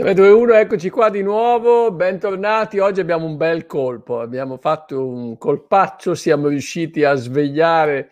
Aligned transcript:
3, 0.00 0.14
2, 0.14 0.30
1, 0.30 0.54
eccoci 0.54 0.88
qua 0.88 1.10
di 1.10 1.20
nuovo, 1.20 1.92
bentornati. 1.92 2.78
Oggi 2.78 3.00
abbiamo 3.00 3.26
un 3.26 3.36
bel 3.36 3.66
colpo, 3.66 4.20
abbiamo 4.20 4.56
fatto 4.56 5.06
un 5.06 5.36
colpaccio, 5.36 6.14
siamo 6.14 6.48
riusciti 6.48 7.04
a 7.04 7.14
svegliare. 7.16 8.08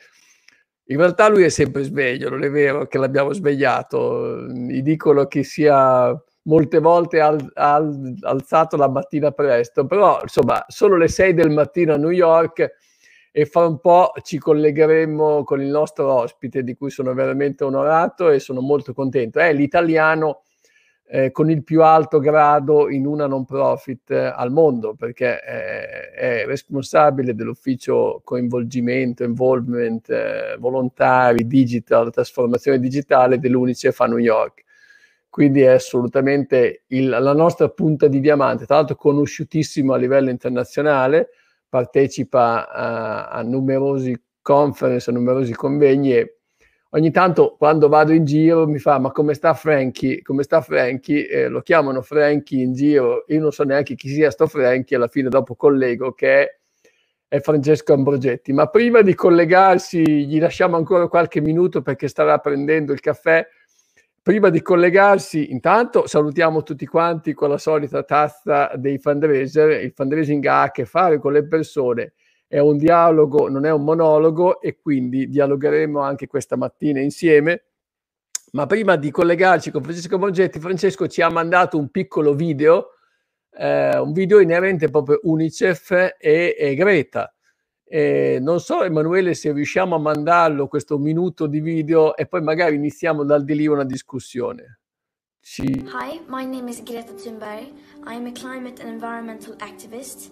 In 0.89 0.99
realtà 0.99 1.29
lui 1.29 1.45
è 1.45 1.49
sempre 1.49 1.85
sveglio, 1.85 2.29
non 2.29 2.45
è 2.45 2.51
vero 2.51 2.87
che 2.89 2.99
l'abbiamo 2.99 3.33
svegliato. 3.33 4.49
Gli 4.49 4.83
dicono 4.83 5.25
che 5.29 5.43
sia 5.45 6.15
molte 6.43 6.79
volte 6.79 7.21
al, 7.21 7.39
al, 7.55 8.17
alzato 8.21 8.77
la 8.77 8.91
mattina 8.91 9.31
presto, 9.31 9.87
però 9.87 10.19
insomma 10.21 10.63
solo 10.69 10.99
le 10.99 11.09
6 11.09 11.33
del 11.33 11.49
mattino 11.49 11.95
a 11.95 11.97
New 11.97 12.11
York 12.11 12.71
e 13.33 13.47
fra 13.47 13.67
un 13.67 13.81
po' 13.81 14.13
ci 14.23 14.37
collegheremo 14.37 15.43
con 15.43 15.63
il 15.63 15.69
nostro 15.69 16.13
ospite 16.13 16.63
di 16.63 16.75
cui 16.75 16.91
sono 16.91 17.15
veramente 17.15 17.65
onorato 17.65 18.29
e 18.29 18.41
sono 18.41 18.61
molto 18.61 18.93
contento. 18.93 19.39
È 19.39 19.55
l'italiano 19.55 20.43
eh, 21.11 21.31
con 21.31 21.51
il 21.51 21.65
più 21.65 21.83
alto 21.83 22.19
grado 22.19 22.91
in 22.91 23.07
una 23.07 23.27
non 23.27 23.47
profit 23.47 24.11
eh, 24.11 24.27
al 24.27 24.53
mondo, 24.53 24.95
perché 24.95 25.41
è, 25.41 26.11
è, 26.11 26.45
responsabile 26.47 27.35
dell'ufficio 27.35 28.21
coinvolgimento, 28.23 29.25
involvement, 29.25 30.09
eh, 30.11 30.57
volontari, 30.59 31.47
digital, 31.47 32.13
trasformazione 32.13 32.79
digitale 32.79 33.39
dell'UNICEF 33.39 33.99
a 34.01 34.07
New 34.07 34.19
York. 34.19 34.65
Quindi 35.31 35.63
è 35.63 35.69
assolutamente 35.69 36.83
il, 36.89 37.09
la 37.09 37.33
nostra 37.33 37.71
punta 37.71 38.07
di 38.07 38.21
diamante, 38.21 38.67
tra 38.67 38.77
l'altro 38.77 38.97
conosciutissimo 38.97 39.95
a 39.95 39.97
livello 39.97 40.29
internazionale, 40.29 41.31
partecipa 41.71 42.69
a, 42.69 43.29
a 43.29 43.43
numerosi 43.43 44.15
conference, 44.43 45.09
a 45.09 45.13
numerosi 45.15 45.55
convegni 45.55 46.13
e 46.15 46.38
ogni 46.91 47.11
tanto 47.11 47.57
quando 47.59 47.89
vado 47.89 48.13
in 48.13 48.25
giro 48.25 48.67
mi 48.67 48.79
fa 48.79 48.99
ma 48.99 49.11
come 49.11 49.35
sta 49.35 49.55
Frankie? 49.55 50.23
Come 50.23 50.43
sta 50.43 50.61
Frankie? 50.61 51.29
Eh, 51.29 51.49
lo 51.49 51.61
chiamano 51.61 52.01
Frankie 52.03 52.63
in 52.63 52.73
giro, 52.73 53.25
io 53.27 53.41
non 53.41 53.53
so 53.53 53.65
neanche 53.65 53.95
chi 53.95 54.09
sia 54.09 54.31
sto 54.31 54.47
Frankie, 54.47 54.97
alla 54.97 55.09
fine 55.09 55.29
dopo 55.29 55.55
collego 55.55 56.13
che 56.13 56.43
è, 56.43 56.59
è 57.29 57.41
Francesco 57.41 57.93
Ambrogetti. 57.93 58.53
Ma 58.53 58.67
prima 58.69 59.03
di 59.03 59.15
collegarsi 59.15 60.27
gli 60.27 60.39
lasciamo 60.39 60.77
ancora 60.77 61.09
qualche 61.09 61.41
minuto 61.41 61.83
perché 61.83 62.09
starà 62.09 62.39
prendendo 62.39 62.93
il 62.93 63.01
caffè. 63.01 63.47
Prima 64.21 64.51
di 64.51 64.61
collegarsi, 64.61 65.53
intanto 65.53 66.07
salutiamo 66.07 66.63
tutti 66.63 66.85
quanti 66.87 67.33
con 67.33 67.49
la 67.49 67.57
solita 67.57 68.03
tazza 68.03 68.71
dei 68.77 68.99
fundraiser. 68.99 69.83
Il 69.83 69.93
fundraising 69.95 70.45
ha 70.45 70.63
a 70.63 70.71
che 70.71 70.85
fare 70.85 71.19
con 71.19 71.33
le 71.33 71.47
persone 71.47 72.13
è 72.49 72.59
un 72.59 72.79
dialogo, 72.79 73.49
non 73.49 73.67
è 73.67 73.71
un 73.71 73.85
monologo 73.85 74.61
e 74.61 74.79
quindi 74.81 75.29
dialogheremo 75.29 76.01
anche 76.01 76.27
questa 76.27 76.57
mattina 76.57 76.99
insieme. 76.99 77.65
Ma 78.53 78.65
prima 78.65 78.97
di 78.97 79.11
collegarci 79.11 79.71
con 79.71 79.83
Francesco 79.83 80.17
Borgetti, 80.17 80.59
Francesco 80.59 81.07
ci 81.07 81.21
ha 81.21 81.29
mandato 81.29 81.77
un 81.77 81.91
piccolo 81.91 82.33
video, 82.33 82.93
eh, 83.53 83.99
un 83.99 84.13
video 84.13 84.41
inerente 84.41 84.89
proprio 84.89 85.21
Unicef 85.25 85.91
e, 86.19 86.57
e 86.59 86.75
Greta. 86.75 87.31
Eh, 87.85 88.39
non 88.41 88.61
so 88.61 88.83
Emanuele 88.83 89.35
se 89.35 89.53
riusciamo 89.53 89.95
a 89.95 89.99
mandarlo 89.99 90.69
questo 90.69 90.99
minuto 90.99 91.47
di 91.47 91.61
video 91.61 92.17
e 92.17 92.27
poi 92.27 92.41
magari 92.43 92.77
iniziamo 92.77 93.25
dal 93.25 93.45
di 93.45 93.55
lì 93.55 93.67
una 93.67 93.85
discussione. 93.85 94.81
Ci... 95.41 95.65
Hi, 95.65 96.21
my 96.27 96.47
name 96.47 96.71
is 96.71 96.83
Greta 96.83 97.13
Thunberg. 97.13 97.73
I 98.07 98.15
am 98.15 98.27
a 98.27 98.33
climate 98.33 98.81
and 98.81 98.91
environmental 98.91 99.55
activist. 99.59 100.31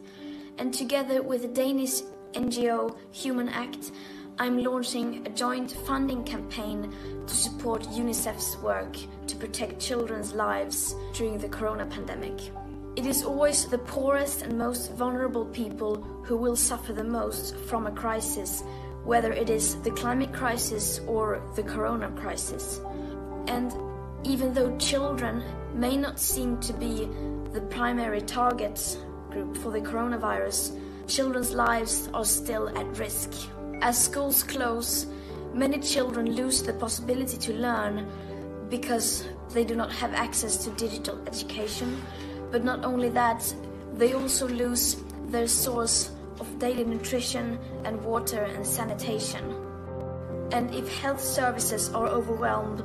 And 0.58 0.72
together 0.72 1.22
with 1.22 1.42
the 1.42 1.48
Danish 1.48 2.02
NGO 2.32 2.96
Human 3.12 3.48
Act, 3.48 3.92
I'm 4.38 4.62
launching 4.62 5.26
a 5.26 5.30
joint 5.30 5.72
funding 5.86 6.24
campaign 6.24 6.92
to 7.26 7.34
support 7.34 7.82
UNICEF's 7.84 8.58
work 8.58 8.96
to 9.26 9.36
protect 9.36 9.80
children's 9.80 10.34
lives 10.34 10.94
during 11.14 11.38
the 11.38 11.48
corona 11.48 11.86
pandemic. 11.86 12.38
It 12.96 13.06
is 13.06 13.22
always 13.22 13.66
the 13.66 13.78
poorest 13.78 14.42
and 14.42 14.58
most 14.58 14.92
vulnerable 14.92 15.44
people 15.46 16.02
who 16.24 16.36
will 16.36 16.56
suffer 16.56 16.92
the 16.92 17.04
most 17.04 17.56
from 17.56 17.86
a 17.86 17.90
crisis, 17.90 18.62
whether 19.04 19.32
it 19.32 19.50
is 19.50 19.76
the 19.82 19.90
climate 19.90 20.32
crisis 20.32 21.00
or 21.06 21.42
the 21.54 21.62
corona 21.62 22.10
crisis. 22.12 22.80
And 23.46 23.72
even 24.24 24.54
though 24.54 24.76
children 24.78 25.42
may 25.74 25.96
not 25.96 26.18
seem 26.18 26.58
to 26.60 26.72
be 26.72 27.08
the 27.52 27.60
primary 27.70 28.20
targets 28.22 28.98
group 29.36 29.56
for 29.58 29.70
the 29.70 29.80
coronavirus, 29.80 30.80
children's 31.06 31.52
lives 31.52 32.08
are 32.14 32.24
still 32.24 32.70
at 32.78 32.86
risk. 32.98 33.30
As 33.82 34.02
schools 34.02 34.42
close, 34.42 35.06
many 35.52 35.78
children 35.78 36.34
lose 36.34 36.62
the 36.62 36.72
possibility 36.72 37.36
to 37.36 37.52
learn 37.52 38.08
because 38.70 39.28
they 39.52 39.62
do 39.62 39.74
not 39.76 39.92
have 39.92 40.14
access 40.14 40.56
to 40.64 40.70
digital 40.70 41.20
education. 41.26 42.02
But 42.50 42.64
not 42.64 42.82
only 42.82 43.10
that, 43.10 43.42
they 43.92 44.14
also 44.14 44.48
lose 44.48 44.96
their 45.28 45.48
source 45.48 46.12
of 46.40 46.58
daily 46.58 46.84
nutrition 46.84 47.58
and 47.84 48.02
water 48.02 48.42
and 48.42 48.66
sanitation. 48.66 49.44
And 50.52 50.74
if 50.74 50.88
health 51.02 51.20
services 51.20 51.90
are 51.90 52.08
overwhelmed, 52.08 52.82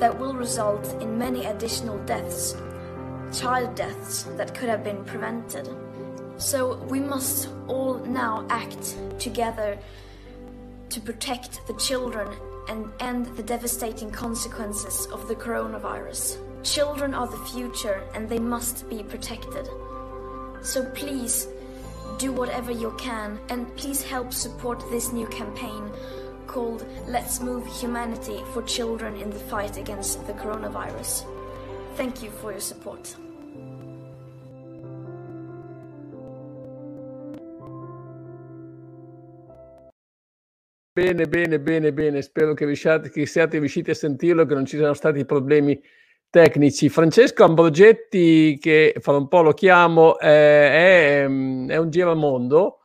that 0.00 0.18
will 0.18 0.34
result 0.34 0.84
in 1.00 1.16
many 1.16 1.46
additional 1.46 1.96
deaths, 2.04 2.56
child 3.32 3.74
deaths 3.74 4.24
that 4.36 4.54
could 4.54 4.68
have 4.68 4.84
been 4.84 5.04
prevented. 5.04 5.68
So 6.36 6.76
we 6.90 7.00
must 7.00 7.48
all 7.68 7.98
now 7.98 8.46
act 8.50 8.96
together 9.18 9.78
to 10.90 11.00
protect 11.00 11.66
the 11.66 11.74
children 11.74 12.28
and 12.68 12.90
end 13.00 13.26
the 13.36 13.42
devastating 13.42 14.10
consequences 14.10 15.06
of 15.06 15.28
the 15.28 15.34
coronavirus. 15.34 16.38
Children 16.62 17.14
are 17.14 17.26
the 17.26 17.44
future 17.52 18.02
and 18.14 18.28
they 18.28 18.38
must 18.38 18.88
be 18.88 19.02
protected. 19.02 19.68
So 20.62 20.84
please 20.94 21.46
do 22.18 22.32
whatever 22.32 22.70
you 22.70 22.94
can 22.98 23.38
and 23.48 23.74
please 23.76 24.02
help 24.02 24.32
support 24.32 24.82
this 24.90 25.12
new 25.12 25.26
campaign 25.26 25.90
called 26.46 26.86
Let's 27.06 27.40
Move 27.40 27.66
Humanity 27.80 28.40
for 28.52 28.62
Children 28.62 29.16
in 29.16 29.30
the 29.30 29.38
Fight 29.38 29.76
Against 29.76 30.26
the 30.26 30.32
Coronavirus. 30.34 31.33
Thank 31.96 32.22
you 32.22 32.30
for 32.30 32.50
your 32.50 32.60
support. 32.60 33.16
Bene, 40.92 41.26
bene, 41.26 41.60
bene, 41.60 41.92
bene. 41.92 42.22
Spero 42.22 42.54
che, 42.54 42.64
riusciate, 42.66 43.10
che 43.10 43.26
siate 43.26 43.58
riusciti 43.58 43.90
a 43.90 43.94
sentirlo, 43.94 44.44
che 44.44 44.54
non 44.54 44.64
ci 44.64 44.76
siano 44.76 44.94
stati 44.94 45.24
problemi 45.24 45.80
tecnici. 46.30 46.88
Francesco 46.88 47.44
Ambrogetti, 47.44 48.58
che 48.60 48.94
fra 49.00 49.16
un 49.16 49.28
po' 49.28 49.42
lo 49.42 49.52
chiamo, 49.52 50.18
eh, 50.18 51.22
è, 51.22 51.28
mm, 51.28 51.70
è, 51.70 51.76
un 51.76 51.90
giramondo, 51.90 52.78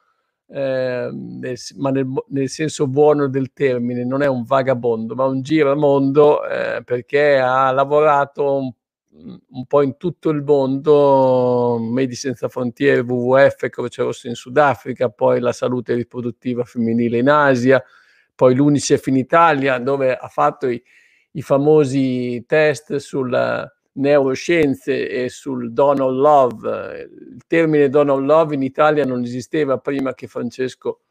eh, 0.47 1.09
nel, 1.12 1.58
ma 1.78 1.90
nel, 1.90 2.08
nel, 2.30 2.50
senso 2.50 2.88
buono 2.88 3.28
del 3.28 3.53
termine, 3.53 4.03
non 4.06 4.22
è 4.22 4.28
un 4.28 4.44
vagabondo, 4.44 5.16
ma 5.16 5.26
un 5.26 5.41
giramondo 5.41 6.47
eh, 6.47 6.84
perché 6.84 7.38
ha 7.38 7.72
lavorato 7.72 8.56
un, 8.56 8.72
un, 9.50 9.66
po' 9.66 9.81
in 9.81 9.97
tutto 9.97 10.30
il 10.30 10.44
mondo, 10.44 11.78
Medi 11.80 12.16
Senza 12.16 12.47
Frontiere, 12.47 13.02
WWF, 13.02 13.69
Croce 13.69 14.03
Rossa 14.03 14.28
in 14.28 14.35
Sudafrica, 14.35 15.09
poi 15.09 15.40
la 15.40 15.52
salute 15.52 15.94
riproduttiva 15.94 16.63
femminile 16.63 17.18
in 17.18 17.29
Asia, 17.29 17.84
poi 18.35 18.56
l'UNICEF 18.56 19.08
in 19.08 19.18
Italia, 19.18 19.78
dove 19.79 20.16
ha 20.16 20.28
fatto 20.28 20.68
i, 20.68 20.81
i 21.31 21.41
famosi 21.41 22.44
test 22.47 22.96
sulle 22.97 23.74
neuroscienze 23.94 25.09
e 25.09 25.29
sul 25.29 25.74
Donald 25.74 26.18
Love. 26.18 27.09
Il 27.12 27.44
termine 27.47 27.90
Donald 27.90 28.26
Love 28.26 28.55
in 28.55 28.64
Italia 28.64 29.05
non 29.05 29.23
esisteva 29.23 29.78
prima 29.78 30.14
che 30.14 30.28
Francesco 30.28 31.02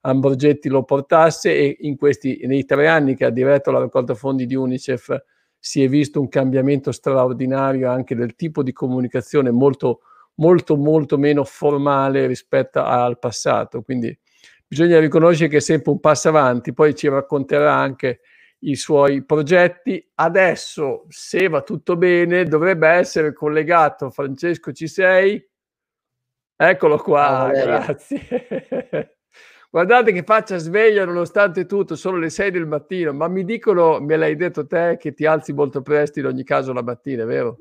Ambrogetti 0.00 0.68
lo 0.68 0.84
portasse 0.84 1.54
e 1.54 1.76
in 1.80 1.96
questi, 1.96 2.40
nei 2.46 2.64
tre 2.64 2.86
anni 2.88 3.16
che 3.16 3.24
ha 3.24 3.30
diretto 3.30 3.70
la 3.70 3.80
raccolta 3.80 4.14
fondi 4.14 4.46
di 4.46 4.54
UNICEF 4.54 5.22
si 5.58 5.82
è 5.82 5.88
visto 5.88 6.20
un 6.20 6.28
cambiamento 6.28 6.92
straordinario 6.92 7.90
anche 7.90 8.14
del 8.14 8.34
tipo 8.34 8.62
di 8.62 8.72
comunicazione 8.72 9.50
molto, 9.50 10.00
molto, 10.36 10.76
molto 10.76 11.18
meno 11.18 11.44
formale 11.44 12.26
rispetto 12.26 12.80
al 12.82 13.18
passato. 13.18 13.82
Quindi 13.82 14.16
bisogna 14.66 15.00
riconoscere 15.00 15.48
che 15.48 15.56
è 15.58 15.60
sempre 15.60 15.92
un 15.92 16.00
passo 16.00 16.28
avanti, 16.28 16.72
poi 16.72 16.94
ci 16.94 17.08
racconterà 17.08 17.74
anche 17.74 18.20
i 18.60 18.76
suoi 18.76 19.24
progetti. 19.24 20.04
Adesso, 20.14 21.06
se 21.08 21.48
va 21.48 21.62
tutto 21.62 21.96
bene, 21.96 22.44
dovrebbe 22.44 22.88
essere 22.88 23.32
collegato. 23.32 24.10
Francesco, 24.10 24.72
ci 24.72 24.88
sei? 24.88 25.44
Eccolo 26.56 26.98
qua, 26.98 27.46
oh, 27.46 27.50
grazie. 27.50 29.12
Guardate 29.70 30.12
che 30.12 30.22
faccia 30.22 30.56
sveglia 30.56 31.04
nonostante 31.04 31.66
tutto, 31.66 31.94
sono 31.94 32.16
le 32.16 32.30
6 32.30 32.50
del 32.50 32.66
mattino, 32.66 33.12
ma 33.12 33.28
mi 33.28 33.44
dicono, 33.44 34.00
me 34.00 34.16
l'hai 34.16 34.34
detto 34.34 34.66
te, 34.66 34.96
che 34.98 35.12
ti 35.12 35.26
alzi 35.26 35.52
molto 35.52 35.82
presto 35.82 36.20
in 36.20 36.26
ogni 36.26 36.42
caso 36.42 36.72
la 36.72 36.82
mattina, 36.82 37.26
vero? 37.26 37.58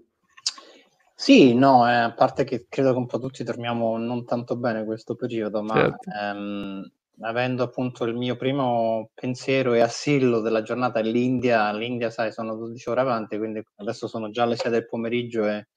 Sì, 1.13 1.53
no, 1.53 1.89
eh, 1.89 1.95
a 1.95 2.13
parte 2.13 2.45
che 2.45 2.67
credo 2.69 2.91
che 2.91 2.97
un 2.99 3.07
po' 3.07 3.19
tutti 3.19 3.43
dormiamo 3.43 3.97
non 3.97 4.23
tanto 4.23 4.55
bene 4.55 4.85
questo 4.85 5.15
periodo, 5.15 5.61
ma 5.63 5.73
certo. 5.73 6.11
ehm, 6.11 6.91
avendo 7.21 7.63
appunto 7.63 8.05
il 8.05 8.15
mio 8.15 8.37
primo 8.37 9.09
pensiero 9.13 9.73
e 9.73 9.81
assillo 9.81 10.39
della 10.39 10.61
giornata 10.61 10.99
l'India, 11.01 11.73
l'India 11.73 12.09
sai 12.09 12.31
sono 12.31 12.55
12 12.55 12.87
ore 12.89 13.01
avanti, 13.01 13.37
quindi 13.37 13.61
adesso 13.77 14.07
sono 14.07 14.29
già 14.29 14.45
le 14.45 14.55
6 14.55 14.71
del 14.71 14.87
pomeriggio 14.87 15.45
e 15.45 15.67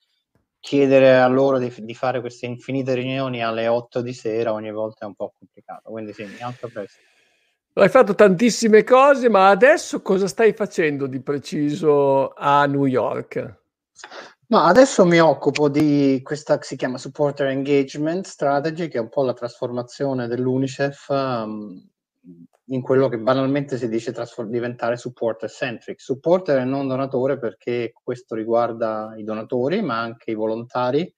chiedere 0.60 1.18
a 1.18 1.26
loro 1.26 1.58
di, 1.58 1.72
di, 1.78 1.94
fare 1.94 2.20
queste 2.20 2.46
infinite 2.46 2.94
riunioni 2.94 3.42
alle 3.42 3.66
8 3.66 4.02
di 4.02 4.12
sera 4.12 4.52
ogni 4.52 4.70
volta 4.70 5.04
è 5.04 5.08
un 5.08 5.14
po' 5.14 5.32
complicato. 5.36 5.90
Quindi 5.90 6.12
sì, 6.12 6.26
molto 6.40 6.68
presto. 6.68 7.00
Hai 7.72 7.88
fatto 7.88 8.14
tantissime 8.14 8.84
cose, 8.84 9.28
ma 9.28 9.48
adesso 9.48 10.02
cosa 10.02 10.26
stai 10.26 10.52
facendo 10.52 11.06
di 11.06 11.20
preciso 11.22 12.32
a 12.34 12.66
New 12.66 12.84
York? 12.84 13.58
Ma 14.48 14.66
adesso 14.66 15.06
mi 15.06 15.20
occupo 15.20 15.68
di 15.68 16.20
questa 16.22 16.58
che 16.58 16.64
si 16.64 16.76
chiama 16.76 16.98
Supporter 16.98 17.46
Engagement 17.46 18.26
Strategy, 18.26 18.88
che 18.88 18.98
è 18.98 19.00
un 19.00 19.08
po' 19.08 19.22
la 19.22 19.32
trasformazione 19.32 20.26
dell'UNICEF 20.26 21.06
um, 21.08 21.88
in 22.70 22.82
quello 22.82 23.08
che 23.08 23.18
banalmente 23.18 23.76
si 23.76 23.88
dice 23.88 24.12
trasform- 24.12 24.50
diventare 24.50 24.96
supporter 24.96 25.50
centric. 25.50 26.00
Supporter 26.00 26.58
e 26.58 26.64
non 26.64 26.86
donatore 26.86 27.38
perché 27.38 27.92
questo 27.92 28.34
riguarda 28.34 29.14
i 29.16 29.24
donatori, 29.24 29.82
ma 29.82 30.00
anche 30.00 30.30
i 30.30 30.34
volontari 30.34 31.12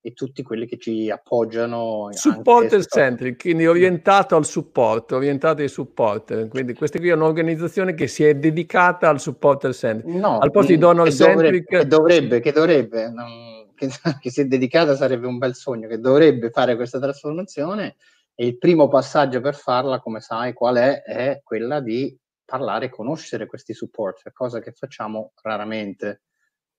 e 0.00 0.12
tutti 0.12 0.42
quelli 0.42 0.66
che 0.66 0.78
ci 0.78 1.10
appoggiano. 1.10 2.08
Supporter 2.12 2.84
centric, 2.86 3.40
quindi 3.40 3.66
orientato 3.66 4.36
al 4.36 4.46
supporto, 4.46 5.16
orientato 5.16 5.62
ai 5.62 5.68
supporter. 5.68 6.48
Quindi 6.48 6.74
questa 6.74 6.98
qui 6.98 7.08
è 7.08 7.14
un'organizzazione 7.14 7.92
che 7.94 8.06
si 8.06 8.24
è 8.24 8.34
dedicata 8.34 9.08
al 9.08 9.20
supporter 9.20 9.74
centric. 9.74 10.14
No, 10.14 10.38
al 10.38 10.50
posto 10.50 10.72
di 10.72 10.78
donor 10.78 11.12
centric. 11.12 11.66
Che 11.66 11.86
dovrebbe, 11.86 12.40
che 12.40 12.52
dovrebbe, 12.52 13.10
non, 13.10 13.72
che, 13.74 13.88
che 14.20 14.30
si 14.30 14.40
è 14.40 14.44
dedicata 14.46 14.96
sarebbe 14.96 15.26
un 15.26 15.36
bel 15.36 15.54
sogno, 15.54 15.88
che 15.88 15.98
dovrebbe 15.98 16.50
fare 16.50 16.76
questa 16.76 16.98
trasformazione 16.98 17.96
e 18.38 18.46
il 18.46 18.58
primo 18.58 18.86
passaggio 18.86 19.40
per 19.40 19.56
farla, 19.56 19.98
come 20.00 20.20
sai, 20.20 20.52
qual 20.52 20.76
è? 20.76 21.02
È 21.02 21.40
quella 21.42 21.80
di 21.80 22.16
parlare 22.44 22.86
e 22.86 22.90
conoscere 22.90 23.46
questi 23.46 23.72
supporter, 23.72 24.32
cosa 24.32 24.60
che 24.60 24.72
facciamo 24.72 25.32
raramente 25.42 26.20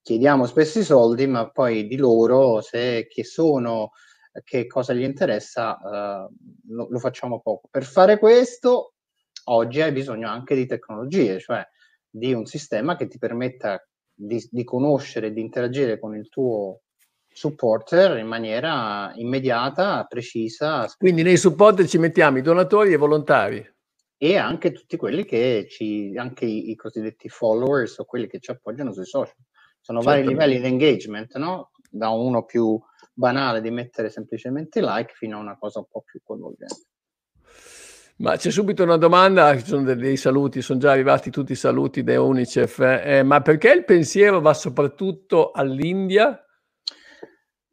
chiediamo 0.08 0.46
spesso 0.46 0.80
i 0.80 0.84
soldi, 0.84 1.28
ma 1.28 1.50
poi 1.50 1.86
di 1.86 1.98
loro, 1.98 2.62
se 2.62 3.08
chi 3.10 3.26
sono, 3.26 3.92
che 4.46 4.66
cosa 4.66 4.94
gli 4.94 5.02
interessa, 5.02 5.78
uh, 5.82 6.34
lo, 6.70 6.88
lo, 6.90 7.00
facciamo 7.00 7.42
poco. 7.42 7.68
Per 7.70 7.84
fare 7.84 8.18
questo, 8.18 8.94
oggi 9.46 9.82
hai 9.82 9.92
bisogno 9.92 10.30
anche 10.30 10.56
di 10.56 10.66
tecnologie, 10.66 11.40
cioè 11.40 11.62
di 12.10 12.32
un 12.32 12.46
sistema 12.46 12.96
che 12.96 13.08
ti 13.08 13.18
permetta 13.18 13.86
di, 14.14 14.48
di 14.50 14.64
conoscere, 14.64 15.34
di 15.34 15.42
interagire 15.42 16.00
con 16.00 16.16
il 16.16 16.30
tuo 16.30 16.84
supporter 17.38 18.18
in 18.18 18.26
maniera 18.26 19.12
immediata, 19.14 20.04
precisa. 20.10 20.92
Quindi 20.98 21.22
nei 21.22 21.38
supporter 21.38 21.88
ci 21.88 22.00
mettiamo 22.00 22.40
i 22.40 22.42
donatori 22.42 22.90
e 22.90 22.94
i 22.94 22.98
volontari. 22.98 23.76
E 24.18 24.38
anche 24.38 24.72
tutti 24.72 24.98
quelli 24.98 25.24
che 25.24 25.68
ci, 25.70 26.16
anche 26.18 26.46
i, 26.46 26.72
i 26.72 26.76
cosiddetti 26.76 27.30
followers 27.30 28.00
o 28.00 28.06
quelli 28.06 28.26
che 28.26 28.40
ci 28.40 28.50
appoggiano 28.50 28.92
sui 28.92 29.06
social. 29.06 29.36
Sono 29.80 30.02
vari 30.02 30.26
livelli 30.26 30.60
di 30.60 30.66
engagement, 30.66 31.36
no? 31.38 31.70
Da 31.92 32.10
uno 32.10 32.44
più 32.44 32.82
banale 33.14 33.62
di 33.62 33.70
mettere 33.70 34.10
semplicemente 34.10 34.82
like 34.82 35.14
fino 35.14 35.38
a 35.38 35.42
una 35.42 35.60
cosa 35.60 35.78
un 35.78 35.86
po' 35.92 36.02
più 36.02 36.20
coinvolgente. 36.24 36.88
Ma 38.18 38.36
c'è 38.36 38.50
subito 38.50 38.82
una 38.82 38.98
domanda, 38.98 39.56
ci 39.56 39.64
sono 39.64 39.84
dei, 39.84 39.96
dei 39.96 40.18
saluti, 40.18 40.64
sono 40.64 40.80
già 40.80 40.90
arrivati 40.90 41.30
tutti 41.30 41.52
i 41.52 41.56
saluti 41.56 42.02
da 42.02 42.20
Unicef, 42.20 42.80
eh, 42.80 43.22
ma 43.22 43.42
perché 43.42 43.72
il 43.72 43.86
pensiero 43.86 44.42
va 44.42 44.56
soprattutto 44.56 45.52
all'India? 45.52 46.42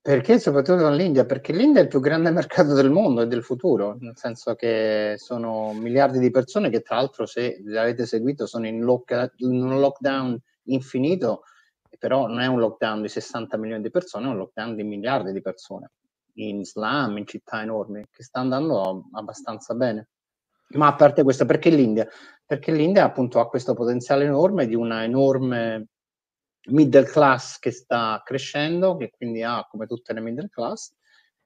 Perché 0.05 0.39
soprattutto 0.39 0.87
all'India? 0.87 1.25
Perché 1.25 1.55
l'India 1.55 1.81
è 1.81 1.85
il 1.85 1.89
più 1.89 2.01
grande 2.01 2.29
mercato 2.31 2.75
del 2.75 2.91
mondo 2.91 3.23
e 3.23 3.27
del 3.27 3.43
futuro, 3.43 3.97
nel 4.01 4.19
senso 4.19 4.55
che 4.55 5.15
sono 5.17 5.73
miliardi 5.73 6.19
di 6.19 6.31
persone 6.31 6.69
che 6.69 6.83
tra 6.83 6.97
l'altro 6.97 7.25
se 7.25 7.63
avete 7.75 8.05
seguito 8.05 8.45
sono 8.45 8.67
in, 8.67 8.83
lock, 8.83 9.33
in 9.37 9.63
un 9.63 9.81
lockdown 9.81 10.39
infinito 10.65 11.45
però 12.05 12.27
non 12.27 12.41
è 12.41 12.47
un 12.47 12.59
lockdown 12.59 13.01
di 13.01 13.09
60 13.09 13.57
milioni 13.57 13.81
di 13.81 13.89
persone, 13.89 14.27
è 14.27 14.29
un 14.29 14.37
lockdown 14.37 14.77
di 14.77 14.83
miliardi 14.83 15.33
di 15.33 15.41
persone 15.41 15.93
in 16.35 16.63
slam, 16.63 17.17
in 17.17 17.27
città 17.27 17.63
enormi, 17.63 18.05
che 18.11 18.23
sta 18.23 18.41
andando 18.41 19.07
abbastanza 19.13 19.73
bene. 19.73 20.09
Ma 20.75 20.89
a 20.89 20.95
parte 20.97 21.23
questo, 21.23 21.47
perché 21.47 21.71
l'India? 21.71 22.07
Perché 22.45 22.73
l'India 22.73 23.05
appunto 23.05 23.41
ha 23.41 23.49
questo 23.49 23.73
potenziale 23.73 24.25
enorme 24.25 24.67
di 24.67 24.75
una 24.75 25.03
enorme 25.03 25.87
middle 26.67 27.05
class 27.05 27.59
che 27.59 27.71
sta 27.71 28.23
crescendo, 28.25 28.97
che 28.97 29.11
quindi 29.11 29.43
ha, 29.43 29.67
come 29.69 29.87
tutte 29.87 30.13
le 30.13 30.21
middle 30.21 30.49
class, 30.49 30.93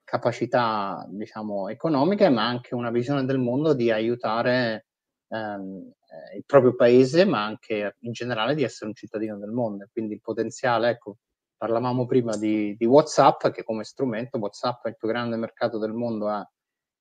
capacità, 0.05 1.07
diciamo, 1.09 1.69
economiche, 1.69 2.29
ma 2.31 2.47
anche 2.47 2.75
una 2.75 2.91
visione 2.91 3.25
del 3.25 3.39
mondo 3.39 3.75
di 3.75 3.91
aiutare 3.91 4.87
ehm, 5.29 5.93
eh, 6.33 6.37
il 6.39 6.45
proprio 6.47 6.75
paese, 6.75 7.25
ma 7.25 7.45
anche 7.45 7.97
in 8.01 8.13
generale 8.13 8.55
di 8.55 8.63
essere 8.63 8.87
un 8.87 8.95
cittadino 8.95 9.37
del 9.39 9.51
mondo. 9.51 9.87
Quindi 9.93 10.15
il 10.15 10.21
potenziale, 10.21 10.91
ecco, 10.91 11.19
parlavamo 11.57 12.07
prima 12.07 12.37
di, 12.37 12.75
di 12.77 12.87
WhatsApp, 12.87 13.49
che 13.49 13.65
come 13.65 13.85
strumento 13.85 14.39
WhatsApp 14.39 14.87
è 14.87 14.89
il 14.91 14.97
più 14.97 15.09
grande 15.09 15.37
mercato 15.37 15.79
del 15.79 15.93
mondo 15.93 16.29
a, 16.29 16.49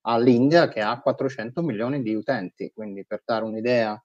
all'India, 0.02 0.68
che 0.68 0.82
ha 0.82 1.00
400 1.00 1.62
milioni 1.62 2.02
di 2.02 2.14
utenti. 2.14 2.72
Quindi 2.74 3.06
per 3.06 3.22
dare 3.24 3.46
un'idea 3.46 4.02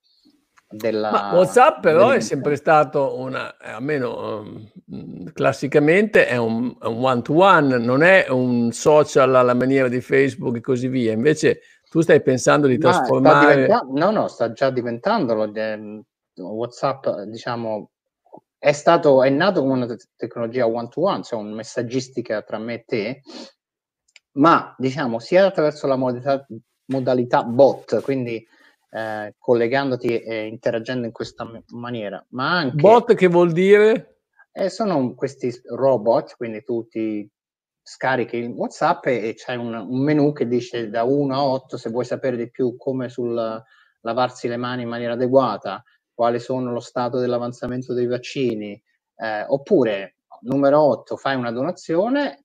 della... 0.73 1.11
Ma 1.11 1.33
WhatsApp 1.35 1.81
però 1.81 2.11
è 2.11 2.21
sempre 2.21 2.57
stato 2.57 3.19
una, 3.19 3.57
almeno 3.59 4.41
um, 4.87 5.33
classicamente 5.33 6.27
è 6.27 6.37
un, 6.37 6.75
un 6.81 7.05
one-to-one, 7.05 7.79
non 7.79 8.03
è 8.03 8.27
un 8.29 8.73
social 8.73 9.35
alla 9.35 9.55
maniera 9.55 9.89
di 9.89 10.01
Facebook 10.01 10.57
e 10.57 10.61
così 10.61 10.89
via. 10.89 11.13
Invece 11.13 11.61
tu 11.89 12.01
stai 12.01 12.23
pensando 12.23 12.67
di 12.67 12.79
trasformare... 12.79 13.67
no, 13.67 14.11
no, 14.11 14.29
sta 14.29 14.53
già 14.53 14.71
diventando. 14.71 15.51
WhatsApp, 16.35 17.09
diciamo, 17.27 17.91
è 18.59 18.73
stato, 18.73 19.23
è 19.23 19.29
nato 19.29 19.61
come 19.61 19.73
una 19.73 19.87
te- 19.87 19.99
tecnologia 20.17 20.67
one-to-one, 20.67 21.23
cioè 21.25 21.41
una 21.41 21.55
messaggistica 21.55 22.43
tra 22.43 22.59
me 22.59 22.75
e 22.75 22.85
te, 22.87 23.23
ma 24.35 24.75
diciamo 24.79 25.19
sia 25.19 25.47
attraverso 25.47 25.87
la 25.87 25.97
modalità, 25.97 26.47
modalità 26.87 27.43
bot, 27.43 28.01
quindi 28.03 28.47
eh, 28.94 29.35
collegandoti 29.39 30.19
e 30.19 30.47
interagendo 30.47 31.06
in 31.06 31.12
questa 31.12 31.44
m- 31.44 31.62
maniera, 31.69 32.25
ma 32.31 32.59
anche... 32.59 32.77
Bot 32.77 33.15
che 33.15 33.27
vuol 33.27 33.53
dire? 33.53 34.19
Eh, 34.53 34.69
sono 34.69 35.15
questi 35.15 35.50
robot, 35.65 36.37
quindi 36.37 36.62
tu 36.62 36.87
ti 36.87 37.29
scarichi 37.83 38.37
il 38.37 38.50
WhatsApp 38.50 39.06
e, 39.06 39.29
e 39.29 39.35
c'è 39.35 39.55
un, 39.55 39.75
un, 39.75 40.03
menu 40.03 40.32
che 40.32 40.46
dice 40.46 40.91
da 40.91 41.05
1 41.05 41.34
a 41.34 41.43
8 41.43 41.77
se 41.77 41.91
vuoi 41.91 42.05
sapere 42.05 42.37
di 42.37 42.51
più 42.51 42.77
come 42.77 43.08
sul 43.08 43.34
lavarsi 44.03 44.46
le 44.46 44.58
mani 44.58 44.82
in 44.82 44.89
maniera 44.89 45.15
adeguata, 45.15 45.82
quali 46.13 46.39
sono 46.39 46.70
lo 46.70 46.81
stato 46.81 47.19
dell'avanzamento 47.19 47.94
dei 47.94 48.06
vaccini, 48.06 48.81
eh, 49.17 49.44
oppure 49.49 50.17
numero 50.43 50.81
8 50.81 51.17
fai 51.17 51.34
una 51.34 51.51
donazione, 51.51 52.44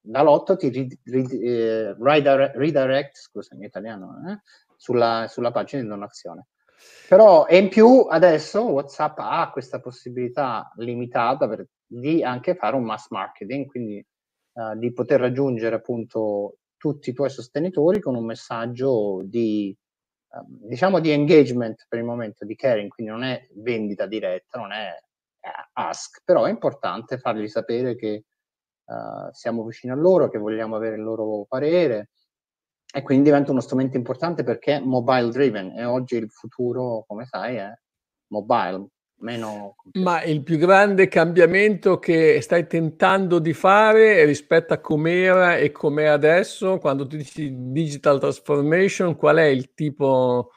dall'8 0.00 0.56
ti 0.56 0.68
ri, 0.68 1.00
ri, 1.04 1.26
eh, 1.42 1.94
redirect, 1.98 2.56
redirect, 2.56 3.16
scusami 3.16 3.66
italiano, 3.66 4.22
eh, 4.28 4.40
sulla, 4.76 5.26
sulla 5.28 5.50
pagina 5.50 5.82
di 5.82 5.88
donazione. 5.88 6.48
Però 7.08 7.46
e 7.46 7.58
in 7.58 7.68
più 7.68 8.06
adesso 8.08 8.62
WhatsApp 8.62 9.18
ha 9.18 9.50
questa 9.50 9.80
possibilità 9.80 10.72
limitata 10.76 11.48
per, 11.48 11.66
di 11.86 12.22
anche 12.22 12.54
fare 12.54 12.76
un 12.76 12.84
mass 12.84 13.08
marketing, 13.10 13.66
quindi 13.66 14.04
uh, 14.52 14.76
di 14.76 14.92
poter 14.92 15.20
raggiungere 15.20 15.76
appunto 15.76 16.58
tutti 16.76 17.10
i 17.10 17.12
tuoi 17.12 17.30
sostenitori 17.30 18.00
con 18.00 18.14
un 18.14 18.24
messaggio 18.24 19.22
di, 19.24 19.74
uh, 20.28 20.66
diciamo, 20.68 21.00
di 21.00 21.10
engagement 21.10 21.86
per 21.88 21.98
il 21.98 22.04
momento, 22.04 22.44
di 22.44 22.56
caring, 22.56 22.88
quindi 22.88 23.12
non 23.12 23.22
è 23.22 23.48
vendita 23.54 24.06
diretta, 24.06 24.58
non 24.58 24.72
è 24.72 24.94
ask, 25.74 26.22
però 26.24 26.44
è 26.44 26.50
importante 26.50 27.18
fargli 27.18 27.46
sapere 27.46 27.94
che 27.94 28.24
uh, 28.84 29.30
siamo 29.30 29.64
vicini 29.64 29.92
a 29.92 29.96
loro, 29.96 30.28
che 30.28 30.38
vogliamo 30.38 30.74
avere 30.76 30.96
il 30.96 31.02
loro 31.02 31.44
parere 31.48 32.10
e 32.92 33.02
quindi 33.02 33.24
diventa 33.24 33.50
uno 33.50 33.60
strumento 33.60 33.96
importante 33.96 34.42
perché 34.42 34.80
mobile 34.80 35.30
driven 35.30 35.72
e 35.76 35.84
oggi 35.84 36.16
il 36.16 36.30
futuro, 36.30 37.04
come 37.06 37.26
sai, 37.26 37.56
è 37.56 37.72
mobile, 38.28 38.86
meno... 39.18 39.76
Ma 39.94 40.22
il 40.22 40.42
più 40.42 40.56
grande 40.56 41.08
cambiamento 41.08 41.98
che 41.98 42.40
stai 42.40 42.66
tentando 42.66 43.38
di 43.38 43.52
fare 43.52 44.24
rispetto 44.24 44.72
a 44.72 44.78
com'era 44.78 45.56
e 45.56 45.72
com'è 45.72 46.06
adesso, 46.06 46.78
quando 46.78 47.06
tu 47.06 47.16
dici 47.16 47.52
digital 47.70 48.18
transformation, 48.18 49.16
qual 49.16 49.36
è 49.36 49.44
il 49.44 49.74
tipo 49.74 50.50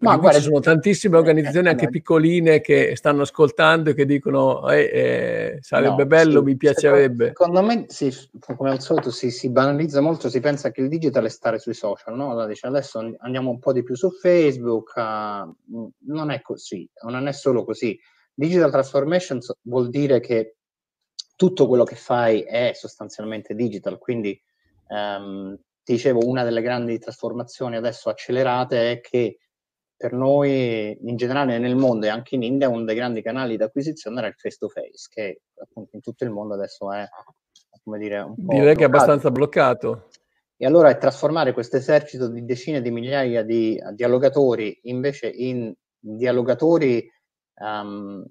ma 0.00 0.16
guarda, 0.16 0.38
ci 0.38 0.44
sono 0.44 0.60
tantissime 0.60 1.16
organizzazioni 1.16 1.68
anche 1.68 1.88
piccoline 1.88 2.60
che 2.60 2.94
stanno 2.96 3.22
ascoltando 3.22 3.90
e 3.90 3.94
che 3.94 4.06
dicono 4.06 4.68
eh, 4.70 4.80
eh, 4.80 5.58
sarebbe 5.60 6.02
no, 6.02 6.06
bello, 6.06 6.38
sì, 6.40 6.44
mi 6.44 6.56
piacerebbe. 6.56 7.26
Secondo 7.28 7.62
me, 7.62 7.84
sì, 7.88 8.12
come 8.56 8.70
al 8.70 8.80
solito, 8.80 9.10
si, 9.10 9.30
si, 9.30 9.50
banalizza 9.50 10.00
molto, 10.00 10.28
si 10.28 10.40
pensa 10.40 10.70
che 10.70 10.80
il 10.80 10.88
digital 10.88 11.24
è 11.24 11.28
stare 11.28 11.58
sui 11.58 11.74
social, 11.74 12.16
no? 12.16 12.30
Allora, 12.30 12.46
dice, 12.46 12.66
adesso 12.66 12.98
andiamo 13.18 13.50
un 13.50 13.58
po' 13.58 13.72
di 13.72 13.82
più 13.82 13.94
su 13.94 14.10
Facebook, 14.10 14.92
uh, 14.96 15.90
non 16.06 16.30
è 16.30 16.40
così, 16.40 16.88
non 17.02 17.26
è 17.26 17.32
solo 17.32 17.64
così. 17.64 17.98
Digital 18.34 18.70
transformation 18.70 19.40
vuol 19.62 19.90
dire 19.90 20.20
che 20.20 20.56
tutto 21.36 21.66
quello 21.66 21.84
che 21.84 21.96
fai 21.96 22.42
è 22.42 22.72
sostanzialmente 22.74 23.54
digital, 23.54 23.98
quindi 23.98 24.40
um, 24.88 25.58
ti 25.82 25.92
dicevo, 25.94 26.26
una 26.26 26.44
delle 26.44 26.62
grandi 26.62 26.98
trasformazioni 26.98 27.76
adesso 27.76 28.08
accelerate 28.08 28.92
è 28.92 29.00
che 29.00 29.38
per 30.02 30.14
noi 30.14 30.98
in 31.00 31.14
generale 31.14 31.60
nel 31.60 31.76
mondo 31.76 32.06
e 32.06 32.08
anche 32.08 32.34
in 32.34 32.42
India 32.42 32.68
uno 32.68 32.82
dei 32.82 32.96
grandi 32.96 33.22
canali 33.22 33.56
di 33.56 33.62
acquisizione 33.62 34.18
era 34.18 34.26
il 34.26 34.34
face 34.34 34.56
to 34.58 34.68
face, 34.68 35.06
che 35.08 35.42
appunto 35.62 35.94
in 35.94 36.02
tutto 36.02 36.24
il 36.24 36.30
mondo 36.30 36.54
adesso 36.54 36.92
è, 36.92 37.06
come 37.84 37.98
dire, 37.98 38.18
un 38.18 38.34
po' 38.34 38.50
Direi 38.50 38.74
bloccato. 38.74 38.78
che 38.78 38.82
è 38.82 38.86
abbastanza 38.86 39.30
bloccato. 39.30 40.08
E 40.56 40.66
allora 40.66 40.88
è 40.88 40.98
trasformare 40.98 41.52
questo 41.52 41.76
esercito 41.76 42.26
di 42.26 42.44
decine 42.44 42.82
di 42.82 42.90
migliaia 42.90 43.44
di 43.44 43.80
dialogatori 43.92 44.76
invece 44.84 45.28
in 45.28 45.72
dialogatori 45.96 47.08
um, 47.60 48.24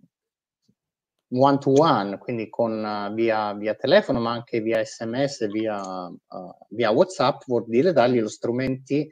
one 1.29 1.57
to 1.57 1.71
one, 1.71 2.17
quindi 2.17 2.49
con, 2.49 2.83
uh, 2.83 3.13
via, 3.13 3.53
via, 3.53 3.75
telefono, 3.75 4.19
ma 4.19 4.31
anche 4.31 4.59
via 4.59 4.83
sms, 4.83 5.47
via, 5.47 5.79
uh, 5.81 6.55
via 6.71 6.91
WhatsApp, 6.91 7.43
vuol 7.45 7.63
dire 7.65 7.93
dargli 7.93 8.19
lo 8.19 8.27
strumenti 8.27 9.09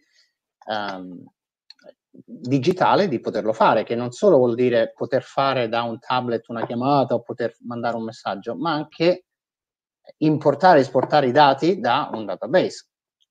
um, 0.66 1.24
digitale 2.12 3.08
di 3.08 3.20
poterlo 3.20 3.54
fare, 3.54 3.84
che 3.84 3.96
non 3.96 4.12
solo 4.12 4.38
vuol 4.38 4.56
dire 4.56 4.92
poter 4.96 5.24
fare 5.24 5.70
da 5.70 5.84
un 5.84 6.00
tablet 6.00 6.48
una 6.50 6.66
chiamata 6.66 7.14
o 7.14 7.22
poter 7.22 7.56
mandare 7.62 7.96
un 7.98 8.04
messaggio, 8.04 8.56
ma 8.56 8.74
anche 8.74 9.26
importare 10.18 10.80
e 10.80 10.82
esportare 10.82 11.28
i 11.28 11.32
dati 11.32 11.80
da 11.80 12.10
un 12.14 12.26
database, 12.26 12.88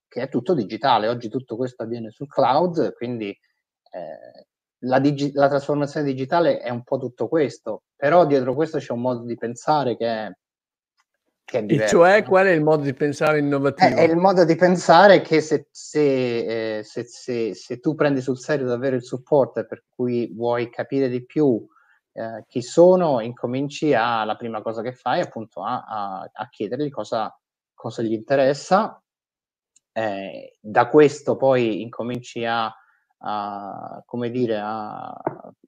che 0.06 0.22
è 0.22 0.28
tutto 0.28 0.54
digitale. 0.54 1.08
Oggi 1.08 1.28
tutto 1.28 1.56
questo 1.56 1.82
avviene 1.82 2.10
sul 2.10 2.28
cloud, 2.28 2.94
quindi 2.94 3.28
eh, 3.30 4.46
la, 4.80 4.98
digi- 5.00 5.32
la, 5.32 5.48
trasformazione 5.48 6.06
digitale 6.06 6.58
è 6.60 6.70
un 6.70 6.84
po' 6.84 6.98
tutto 6.98 7.28
questo, 7.28 7.82
però 7.96 8.26
dietro 8.26 8.54
questo 8.54 8.78
c'è 8.78 8.92
un 8.92 9.00
modo 9.00 9.24
di 9.24 9.36
pensare 9.36 9.96
che 9.96 10.06
è. 10.06 10.32
E 11.50 11.86
cioè 11.88 12.22
qual 12.24 12.46
è 12.46 12.50
il 12.50 12.62
modo 12.62 12.82
di 12.82 12.92
pensare 12.92 13.38
innovativo? 13.38 13.96
È, 13.96 14.06
è 14.06 14.10
il 14.10 14.16
modo 14.16 14.44
di 14.44 14.54
pensare 14.54 15.20
che 15.22 15.40
se, 15.40 15.68
se, 15.70 16.78
eh, 16.78 16.82
se, 16.84 17.54
se, 17.54 17.80
tu 17.80 17.94
prendi 17.94 18.20
sul 18.20 18.38
serio 18.38 18.66
davvero 18.66 18.96
il 18.96 19.02
supporto 19.02 19.64
per 19.66 19.84
cui 19.88 20.30
vuoi 20.34 20.68
capire 20.68 21.08
di 21.08 21.24
più 21.24 21.66
eh, 22.12 22.44
chi 22.46 22.60
sono, 22.60 23.20
incominci 23.20 23.94
a, 23.94 24.24
la 24.24 24.36
prima 24.36 24.60
cosa 24.60 24.82
che 24.82 24.92
fai 24.92 25.20
appunto 25.20 25.62
a, 25.62 25.84
a, 25.84 26.30
a 26.30 26.48
chiedergli 26.48 26.90
cosa, 26.90 27.34
cosa, 27.72 28.02
gli 28.02 28.12
interessa, 28.12 29.02
eh, 29.92 30.58
da 30.60 30.88
questo 30.88 31.36
poi 31.36 31.80
incominci 31.80 32.44
a 32.44 32.72
a, 33.18 34.02
come 34.06 34.30
dire, 34.30 34.58
a, 34.58 35.14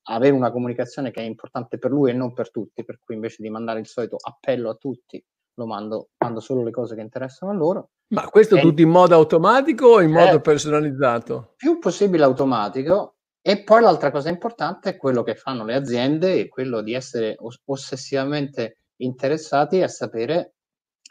avere 0.05 0.35
una 0.35 0.51
comunicazione 0.51 1.11
che 1.11 1.21
è 1.21 1.25
importante 1.25 1.79
per 1.79 1.91
lui 1.91 2.11
e 2.11 2.15
non 2.15 2.33
per 2.33 2.51
tutti, 2.51 2.85
per 2.85 2.99
cui 2.99 3.15
invece 3.15 3.43
di 3.43 3.51
mandare 3.51 3.81
il 3.81 3.87
solito 3.87 4.17
appello 4.21 4.71
a 4.71 4.75
tutti, 4.75 5.23
lo 5.61 5.67
mando, 5.67 6.09
mando 6.19 6.40
solo 6.40 6.62
le 6.62 6.71
cose 6.71 6.95
che 6.95 7.00
interessano 7.00 7.52
a 7.52 7.55
loro. 7.55 7.90
Ma 8.09 8.29
questo 8.29 8.57
e, 8.57 8.61
tutto 8.61 8.83
in 8.83 8.88
modo 8.88 9.14
automatico 9.14 9.87
o 9.87 10.00
in 10.00 10.11
modo 10.11 10.40
personalizzato? 10.40 11.55
Più 11.57 11.79
possibile 11.79 12.25
automatico. 12.25 13.17
E 13.43 13.62
poi 13.62 13.81
l'altra 13.81 14.11
cosa 14.11 14.29
importante 14.29 14.90
è 14.90 14.97
quello 14.97 15.23
che 15.23 15.35
fanno 15.35 15.64
le 15.64 15.75
aziende, 15.75 16.40
è 16.40 16.49
quello 16.49 16.83
di 16.83 16.93
essere 16.93 17.37
ossessivamente 17.64 18.79
interessati 18.97 19.81
a 19.81 19.88
sapere 19.88 20.55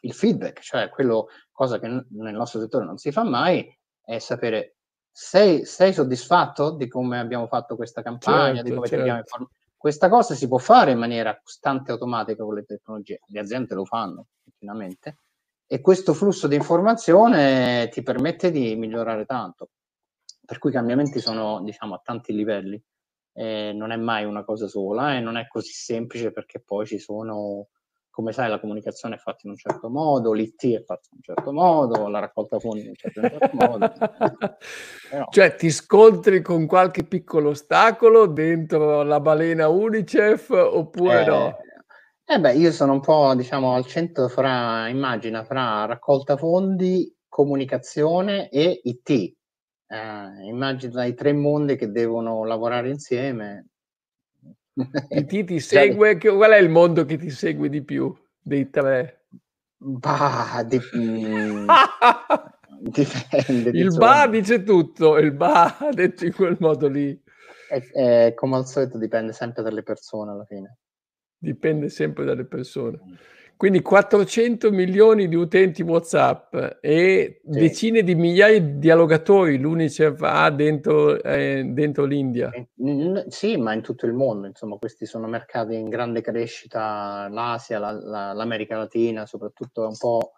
il 0.02 0.14
feedback, 0.14 0.60
cioè 0.62 0.90
quello 0.90 1.28
cosa 1.52 1.80
che 1.80 1.88
nel 1.88 2.36
nostro 2.36 2.60
settore 2.60 2.86
non 2.86 2.98
si 2.98 3.12
fa 3.12 3.24
mai, 3.24 3.68
è 4.02 4.20
sapere 4.20 4.76
sei, 5.12 5.66
sei, 5.66 5.92
soddisfatto 5.92 6.76
di 6.76 6.88
come 6.88 7.20
abbiamo 7.20 7.48
fatto 7.48 7.76
questa 7.76 8.02
campagna, 8.02 8.56
certo, 8.56 8.70
di 8.70 8.76
come 8.76 8.88
certo. 8.88 9.02
abbiamo 9.02 9.20
informato? 9.20 9.54
Questa 9.80 10.10
cosa 10.10 10.36
si 10.36 10.50
può 10.50 10.58
fare 10.58 10.92
in 10.92 10.98
maniera 10.98 11.40
costante 11.42 11.90
e 11.90 11.94
automatica 11.94 12.44
con 12.44 12.54
le 12.54 12.66
tecnologie, 12.66 13.22
le 13.28 13.40
aziende 13.40 13.76
lo 13.76 13.86
fanno 13.86 14.26
continuamente 14.44 15.20
e 15.66 15.80
questo 15.80 16.14
flusso 16.14 16.50
di 16.50 16.56
informazione 16.56 17.88
ti 17.88 18.04
permette 18.04 18.52
di 18.52 18.76
migliorare 18.76 19.24
tanto. 19.24 19.70
Per 20.46 20.58
cui 20.58 20.72
i 20.72 20.74
cambiamenti 20.74 21.22
sono, 21.22 21.62
diciamo, 21.64 21.96
a 21.96 22.02
tanti 22.04 22.34
livelli. 22.34 22.84
Eh, 23.32 23.72
non 23.74 23.92
è 23.92 23.96
mai 23.96 24.26
una 24.26 24.44
cosa 24.44 24.68
sola 24.68 25.16
e 25.16 25.22
non 25.22 25.38
è 25.38 25.48
così 25.48 25.72
semplice 25.72 26.34
perché 26.34 26.60
poi 26.60 26.86
ci 26.86 27.00
sono 27.00 27.70
come 28.20 28.34
sai 28.34 28.50
la 28.50 28.60
comunicazione 28.60 29.16
è 29.16 29.18
fatta 29.18 29.44
in 29.44 29.52
un 29.52 29.56
certo 29.56 29.90
modo, 29.90 30.34
l'IT 30.34 30.76
è 30.76 30.84
fatto 30.84 31.08
in 31.12 31.20
un 31.20 31.22
certo 31.22 31.54
modo, 31.54 32.10
la 32.10 32.20
raccolta 32.20 32.60
fondi 32.60 32.82
in 32.82 32.88
un 32.90 32.96
certo, 32.96 33.20
in 33.22 33.30
un 33.32 33.40
certo 33.40 33.56
modo. 33.56 33.94
Però... 35.10 35.26
Cioè 35.30 35.56
ti 35.56 35.70
scontri 35.70 36.42
con 36.42 36.66
qualche 36.66 37.06
piccolo 37.06 37.52
ostacolo 37.52 38.26
dentro 38.26 39.04
la 39.04 39.22
balena 39.22 39.70
Unicef 39.70 40.50
oppure 40.50 41.22
eh, 41.22 41.26
no? 41.26 41.58
Eh 42.26 42.40
beh, 42.42 42.56
io 42.56 42.74
sono 42.74 42.92
un 42.92 43.00
po' 43.00 43.34
diciamo 43.36 43.74
al 43.74 43.86
centro 43.86 44.28
fra, 44.28 44.90
immagina, 44.90 45.46
fra 45.46 45.86
raccolta 45.86 46.36
fondi, 46.36 47.16
comunicazione 47.26 48.50
e 48.50 48.82
IT. 48.84 49.10
Eh, 49.12 49.36
immagina 50.44 51.06
i 51.06 51.14
tre 51.14 51.32
mondi 51.32 51.78
che 51.78 51.90
devono 51.90 52.44
lavorare 52.44 52.90
insieme 52.90 53.68
IT 55.10 55.46
ti 55.46 55.60
segue, 55.62 56.18
qual 56.18 56.52
è 56.52 56.58
il 56.58 56.70
mondo 56.70 57.06
che 57.06 57.18
ti 57.18 57.30
segue 57.30 57.70
di 57.70 57.82
più 57.82 58.16
dei 58.42 58.70
tre? 58.70 59.26
Bah, 59.78 60.64
di, 60.68 60.80
mm, 60.98 61.68
dipende. 62.80 63.70
Il 63.70 63.96
ba 63.98 64.28
dice 64.28 64.64
tutto, 64.64 65.18
il 65.18 65.32
ba 65.32 65.78
detto 65.94 66.26
in 66.26 66.34
quel 66.34 66.58
modo 66.60 66.88
lì. 66.88 67.22
È, 67.70 67.80
è, 67.92 68.34
come 68.34 68.58
al 68.58 68.66
solito 68.66 68.98
dipende 68.98 69.32
sempre 69.32 69.64
dalle 69.64 69.84
persone 69.84 70.32
alla 70.32 70.46
fine. 70.46 70.78
Dipende 71.38 71.90
sempre 71.90 72.26
dalle 72.26 72.46
persone. 72.46 73.00
Quindi 73.60 73.82
400 73.82 74.72
milioni 74.72 75.28
di 75.28 75.36
utenti 75.36 75.82
WhatsApp 75.82 76.56
e 76.80 77.42
sì. 77.44 77.60
decine 77.60 78.04
di 78.04 78.16
migliaia 78.16 78.58
di 78.58 78.80
dialogatori 78.80 79.58
l'UNICEF 79.58 80.22
ha 80.22 80.50
dentro, 80.50 81.22
eh, 81.22 81.66
dentro 81.66 82.06
l'India. 82.06 82.52
Sì, 83.28 83.58
ma 83.58 83.74
in 83.74 83.82
tutto 83.82 84.06
il 84.06 84.14
mondo, 84.14 84.48
insomma, 84.48 84.78
questi 84.78 85.06
sono 85.06 85.28
mercati 85.28 85.76
in 85.76 85.90
grande 85.90 86.22
crescita, 86.22 87.28
l'Asia, 87.30 87.80
la, 87.80 87.92
la, 87.92 88.32
l'America 88.32 88.78
Latina, 88.78 89.26
soprattutto 89.26 89.86
un 89.86 89.98
po', 89.98 90.36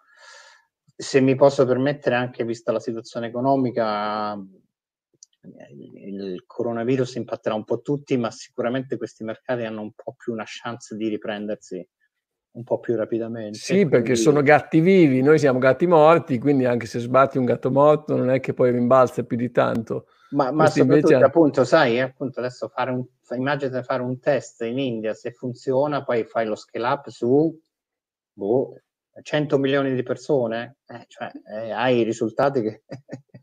se 0.95 1.21
mi 1.21 1.35
posso 1.35 1.63
permettere, 1.63 2.15
anche 2.15 2.43
vista 2.43 2.71
la 2.71 2.79
situazione 2.79 3.27
economica, 3.27 4.33
il 5.75 6.43
coronavirus 6.47 7.13
impatterà 7.17 7.53
un 7.53 7.65
po' 7.65 7.81
tutti, 7.81 8.17
ma 8.17 8.31
sicuramente 8.31 8.97
questi 8.97 9.23
mercati 9.23 9.61
hanno 9.61 9.81
un 9.81 9.91
po' 9.91 10.15
più 10.17 10.33
una 10.33 10.45
chance 10.47 10.95
di 10.95 11.07
riprendersi 11.07 11.87
un 12.53 12.63
po' 12.63 12.79
più 12.79 12.95
rapidamente. 12.95 13.57
Sì, 13.57 13.73
quindi... 13.73 13.89
perché 13.89 14.15
sono 14.15 14.41
gatti 14.41 14.79
vivi, 14.79 15.21
noi 15.21 15.39
siamo 15.39 15.59
gatti 15.59 15.87
morti, 15.87 16.37
quindi 16.37 16.65
anche 16.65 16.85
se 16.85 16.99
sbatti 16.99 17.37
un 17.37 17.45
gatto 17.45 17.71
morto 17.71 18.15
non 18.15 18.29
è 18.29 18.39
che 18.39 18.53
poi 18.53 18.71
rimbalza 18.71 19.23
più 19.23 19.37
di 19.37 19.51
tanto. 19.51 20.07
Ma, 20.31 20.51
ma 20.51 20.67
soprattutto 20.67 21.07
invece... 21.11 21.25
appunto, 21.25 21.63
sai, 21.63 21.97
eh, 21.97 22.01
appunto 22.01 22.39
adesso 22.39 22.69
fare 22.69 22.91
un, 22.91 23.05
immaginate 23.35 23.83
fare 23.83 24.01
un 24.01 24.19
test 24.19 24.61
in 24.61 24.79
India, 24.79 25.13
se 25.13 25.31
funziona, 25.31 26.03
poi 26.03 26.25
fai 26.25 26.45
lo 26.45 26.55
scale 26.55 26.87
up 26.87 27.09
su 27.09 27.57
boh, 28.33 28.81
100 29.21 29.57
milioni 29.57 29.93
di 29.93 30.03
persone, 30.03 30.77
eh, 30.87 31.05
cioè 31.07 31.31
eh, 31.53 31.71
hai 31.71 31.99
i 31.99 32.03
risultati 32.03 32.61
che... 32.61 32.83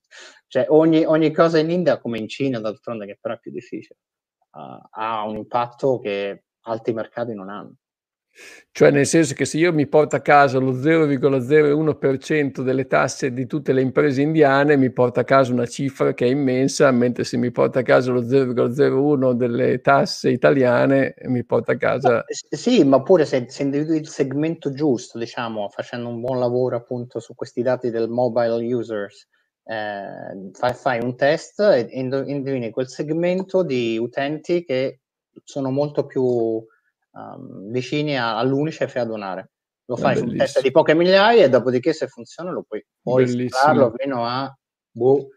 cioè 0.49 0.67
ogni, 0.69 1.05
ogni, 1.05 1.33
cosa 1.33 1.59
in 1.59 1.71
India, 1.71 1.99
come 1.99 2.19
in 2.19 2.29
Cina 2.29 2.59
d'altronde, 2.59 3.07
che 3.07 3.19
però 3.21 3.35
è 3.35 3.39
più 3.39 3.51
difficile, 3.51 3.99
uh, 4.53 4.89
ha 4.91 5.25
un 5.27 5.37
impatto 5.37 5.99
che 5.99 6.45
altri 6.63 6.93
mercati 6.95 7.35
non 7.35 7.51
hanno. 7.51 7.75
Cioè 8.71 8.91
nel 8.93 9.07
senso 9.07 9.35
che 9.35 9.45
se 9.45 9.59
io 9.59 9.73
mi 9.73 9.89
porto 9.89 10.15
a 10.15 10.21
casa 10.21 10.59
lo 10.59 10.73
0,01% 10.73 12.61
delle 12.61 12.87
tasse 12.87 13.33
di 13.33 13.47
tutte 13.47 13.73
le 13.73 13.81
imprese 13.81 14.23
indiane, 14.23 14.77
mi 14.77 14.93
porta 14.93 15.23
a 15.23 15.25
casa 15.25 15.53
una 15.53 15.67
cifra 15.67 16.15
che 16.15 16.27
è 16.27 16.29
immensa, 16.29 16.91
mentre 16.93 17.25
se 17.25 17.37
mi 17.37 17.51
porta 17.51 17.81
a 17.81 17.83
casa 17.83 18.13
lo 18.13 18.23
0,01 18.23 19.33
delle 19.33 19.81
tasse 19.81 20.31
italiane, 20.31 21.15
mi 21.25 21.45
porta 21.45 21.73
a 21.73 21.77
casa... 21.77 22.25
Sì, 22.29 22.85
ma 22.85 23.03
pure 23.03 23.25
se, 23.25 23.47
se 23.49 23.65
individui 23.65 23.99
il 23.99 24.09
segmento 24.09 24.71
giusto, 24.71 25.19
diciamo, 25.19 25.69
facendo 25.71 26.09
un 26.09 26.21
buon 26.21 26.39
lavoro 26.39 26.77
appunto 26.77 27.19
su 27.19 27.35
questi 27.35 27.63
dati 27.63 27.91
del 27.91 28.09
mobile 28.09 28.63
users, 28.73 29.27
eh, 29.65 30.51
fai, 30.53 30.75
fai, 30.75 31.01
un 31.03 31.17
test 31.17 31.59
e 31.61 31.89
indovini 31.91 32.71
quel 32.71 32.89
segmento 32.89 33.63
di 33.63 33.99
utenti 33.99 34.65
che 34.65 35.01
sono 35.45 35.71
molto 35.71 36.07
più 36.07 36.65
um, 37.19 37.71
vicini 37.71 38.17
a, 38.17 38.39
all'Unicef 38.39 38.95
e 38.95 39.01
a 39.01 39.05
donare. 39.05 39.51
Lo 39.87 39.97
fai 39.97 40.17
su 40.19 40.25
un 40.25 40.37
test 40.37 40.61
di 40.61 40.71
poche 40.71 40.95
migliaia 40.95 41.45
e 41.45 41.49
dopodiché 41.49 41.95
se 41.95 42.09
funziona 42.09 42.51
lo 42.51 42.63
puoi 42.63 42.85
poi 43.03 43.49
spararlo 43.49 43.95
fino 43.97 44.23
a 44.23 44.55
boh, 44.91 45.29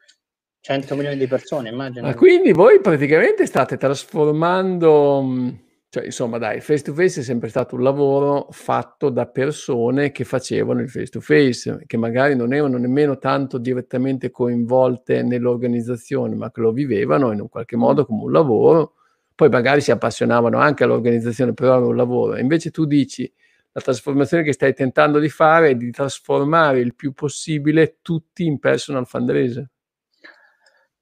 100 0.60 0.96
milioni 0.96 1.18
di 1.18 1.28
persone, 1.28 1.70
immagino. 1.70 2.06
Ma 2.06 2.14
quindi 2.14 2.52
voi 2.52 2.82
praticamente 2.82 3.46
state 3.46 3.78
trasformando, 3.78 5.22
mm, 5.24 5.50
cioè 5.88 6.04
insomma 6.04 6.38
dai, 6.38 6.60
face 6.60 6.84
to 6.84 6.94
face 6.94 7.22
è 7.22 7.24
sempre 7.24 7.48
stato 7.48 7.76
un 7.76 7.84
lavoro 7.84 8.48
fatto 8.52 9.10
da 9.10 9.26
persone 9.26 10.12
che 10.12 10.26
facevano 10.26 10.82
il 10.82 10.90
face 10.90 11.08
to 11.08 11.22
face, 11.22 11.84
che 11.86 11.96
magari 11.96 12.36
non 12.36 12.54
erano 12.54 12.78
nemmeno 12.78 13.18
tanto 13.18 13.58
direttamente 13.58 14.32
coinvolte 14.32 15.24
nell'organizzazione, 15.24 16.36
ma 16.36 16.52
che 16.52 16.60
lo 16.60 16.74
vivevano 16.74 17.32
in 17.32 17.40
un 17.40 17.48
qualche 17.48 17.78
modo 17.78 18.06
come 18.06 18.24
un 18.24 18.32
lavoro 18.34 18.96
poi 19.36 19.50
magari 19.50 19.82
si 19.82 19.92
appassionavano 19.92 20.58
anche 20.60 20.84
all'organizzazione, 20.84 21.54
però 21.54 21.78
era 21.78 21.86
un 21.88 21.96
lavoro. 21.96 22.38
Invece 22.38 22.72
tu 22.72 22.86
dici 22.86 23.32
la 23.74 23.82
trasformazione 23.82 24.44
che 24.44 24.54
stai 24.54 24.74
tentando 24.74 25.20
di 25.20 25.30
fare 25.30 25.70
è 25.72 25.76
di 25.76 25.92
trasformare 25.92 26.80
il 26.80 26.96
più 26.96 27.14
possibile 27.14 27.98
tutti 28.02 28.46
in 28.46 28.60
personal 28.60 29.08
fundraiser. 29.08 29.71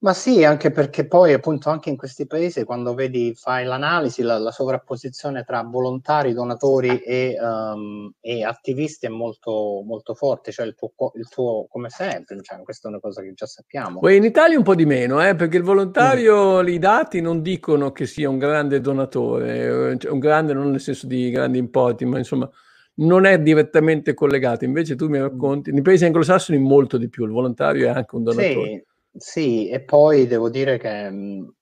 Ma 0.02 0.14
sì, 0.14 0.46
anche 0.46 0.72
perché 0.72 1.06
poi 1.06 1.34
appunto 1.34 1.70
anche 1.70 1.90
in 1.90 1.98
questi 1.98 2.26
paesi 2.26 2.64
quando 2.64 2.94
vedi, 2.94 3.34
fai 3.36 3.66
l'analisi, 3.66 4.22
la, 4.22 4.38
la 4.38 4.52
sovrapposizione 4.52 5.44
tra 5.44 5.62
volontari, 5.64 6.32
donatori 6.32 7.00
e, 7.00 7.36
um, 7.38 8.10
e, 8.22 8.46
attivisti 8.46 9.08
è 9.08 9.10
molto, 9.10 9.84
molto 9.86 10.14
forte, 10.14 10.54
cioè 10.54 10.68
il 10.68 10.76
tuo, 10.76 10.94
il 11.16 11.28
tuo 11.28 11.68
come 11.70 11.90
sempre, 11.90 12.42
cioè, 12.42 12.62
questa 12.64 12.88
è 12.88 12.92
una 12.92 13.02
cosa 13.02 13.22
che 13.22 13.34
già 13.34 13.46
sappiamo. 13.46 14.00
Poi 14.00 14.16
in 14.16 14.24
Italia 14.24 14.58
un 14.58 14.64
po' 14.64 14.76
di 14.76 14.86
meno, 14.86 15.22
eh, 15.22 15.36
perché 15.36 15.58
il 15.58 15.64
volontario, 15.64 16.64
mm. 16.64 16.68
i 16.70 16.80
dati 16.80 17.20
non 17.20 17.42
dicono 17.42 17.92
che 17.92 18.06
sia 18.06 18.30
un 18.30 18.38
grande 18.38 18.80
donatore, 18.80 19.98
cioè 19.98 20.12
un 20.12 20.20
grande 20.20 20.54
non 20.54 20.72
nel 20.72 20.80
senso 20.80 21.08
di 21.08 21.30
grandi 21.30 21.58
importi, 21.58 22.06
ma 22.06 22.18
insomma 22.18 22.50
non 22.96 23.26
è 23.26 23.38
direttamente 23.38 24.14
collegato. 24.14 24.64
Invece 24.64 24.96
tu 24.96 25.10
mi 25.10 25.20
racconti, 25.20 25.74
nei 25.74 25.82
paesi 25.82 26.06
anglosassoni 26.06 26.58
molto 26.58 26.98
di 26.98 27.10
più, 27.10 27.26
il 27.26 27.32
volontario 27.32 27.88
è 27.88 27.90
anche 27.90 28.16
un 28.16 28.24
donatore. 28.24 28.66
Sì 28.66 28.88
sì, 29.16 29.70
e 29.70 29.82
poi 29.82 30.28
devo 30.28 30.50
dire 30.50 30.78
che 30.78 31.10
mhmm, 31.10 31.54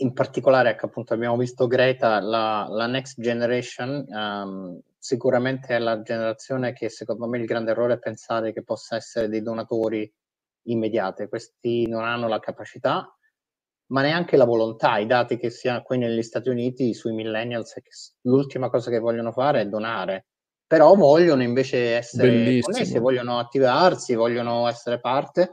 in 0.00 0.12
particolare, 0.12 0.70
ecco, 0.70 0.86
appunto, 0.86 1.12
abbiamo 1.12 1.36
visto 1.36 1.66
Greta, 1.66 2.20
la, 2.20 2.66
la 2.68 2.86
next 2.86 3.20
generation 3.20 4.06
um, 4.08 4.80
sicuramente 4.98 5.76
è 5.76 5.78
la 5.78 6.00
generazione 6.00 6.72
che 6.72 6.88
secondo 6.88 7.26
me 7.28 7.38
il 7.38 7.44
grande 7.44 7.72
errore 7.72 7.94
è 7.94 7.98
pensare 7.98 8.52
che 8.54 8.62
possa 8.62 8.96
essere 8.96 9.28
dei 9.28 9.42
donatori 9.42 10.10
immediati. 10.68 11.28
Questi 11.28 11.86
non 11.86 12.04
hanno 12.04 12.28
la 12.28 12.40
capacità, 12.40 13.14
ma 13.88 14.00
neanche 14.00 14.38
la 14.38 14.46
volontà. 14.46 14.96
I 14.96 15.06
dati 15.06 15.36
che 15.36 15.50
si 15.50 15.68
hanno 15.68 15.82
qui 15.82 15.98
negli 15.98 16.22
Stati 16.22 16.48
Uniti 16.48 16.94
sui 16.94 17.12
millennials 17.12 17.74
è 17.74 17.82
che 17.82 17.90
l'ultima 18.22 18.70
cosa 18.70 18.90
che 18.90 18.98
vogliono 19.00 19.32
fare 19.32 19.60
è 19.60 19.66
donare, 19.66 20.28
però 20.66 20.94
vogliono 20.94 21.42
invece 21.42 21.96
essere 21.96 22.28
Bellissimo. 22.28 22.72
connessi, 22.72 22.98
vogliono 22.98 23.38
attivarsi, 23.38 24.14
vogliono 24.14 24.66
essere 24.66 24.98
parte 24.98 25.50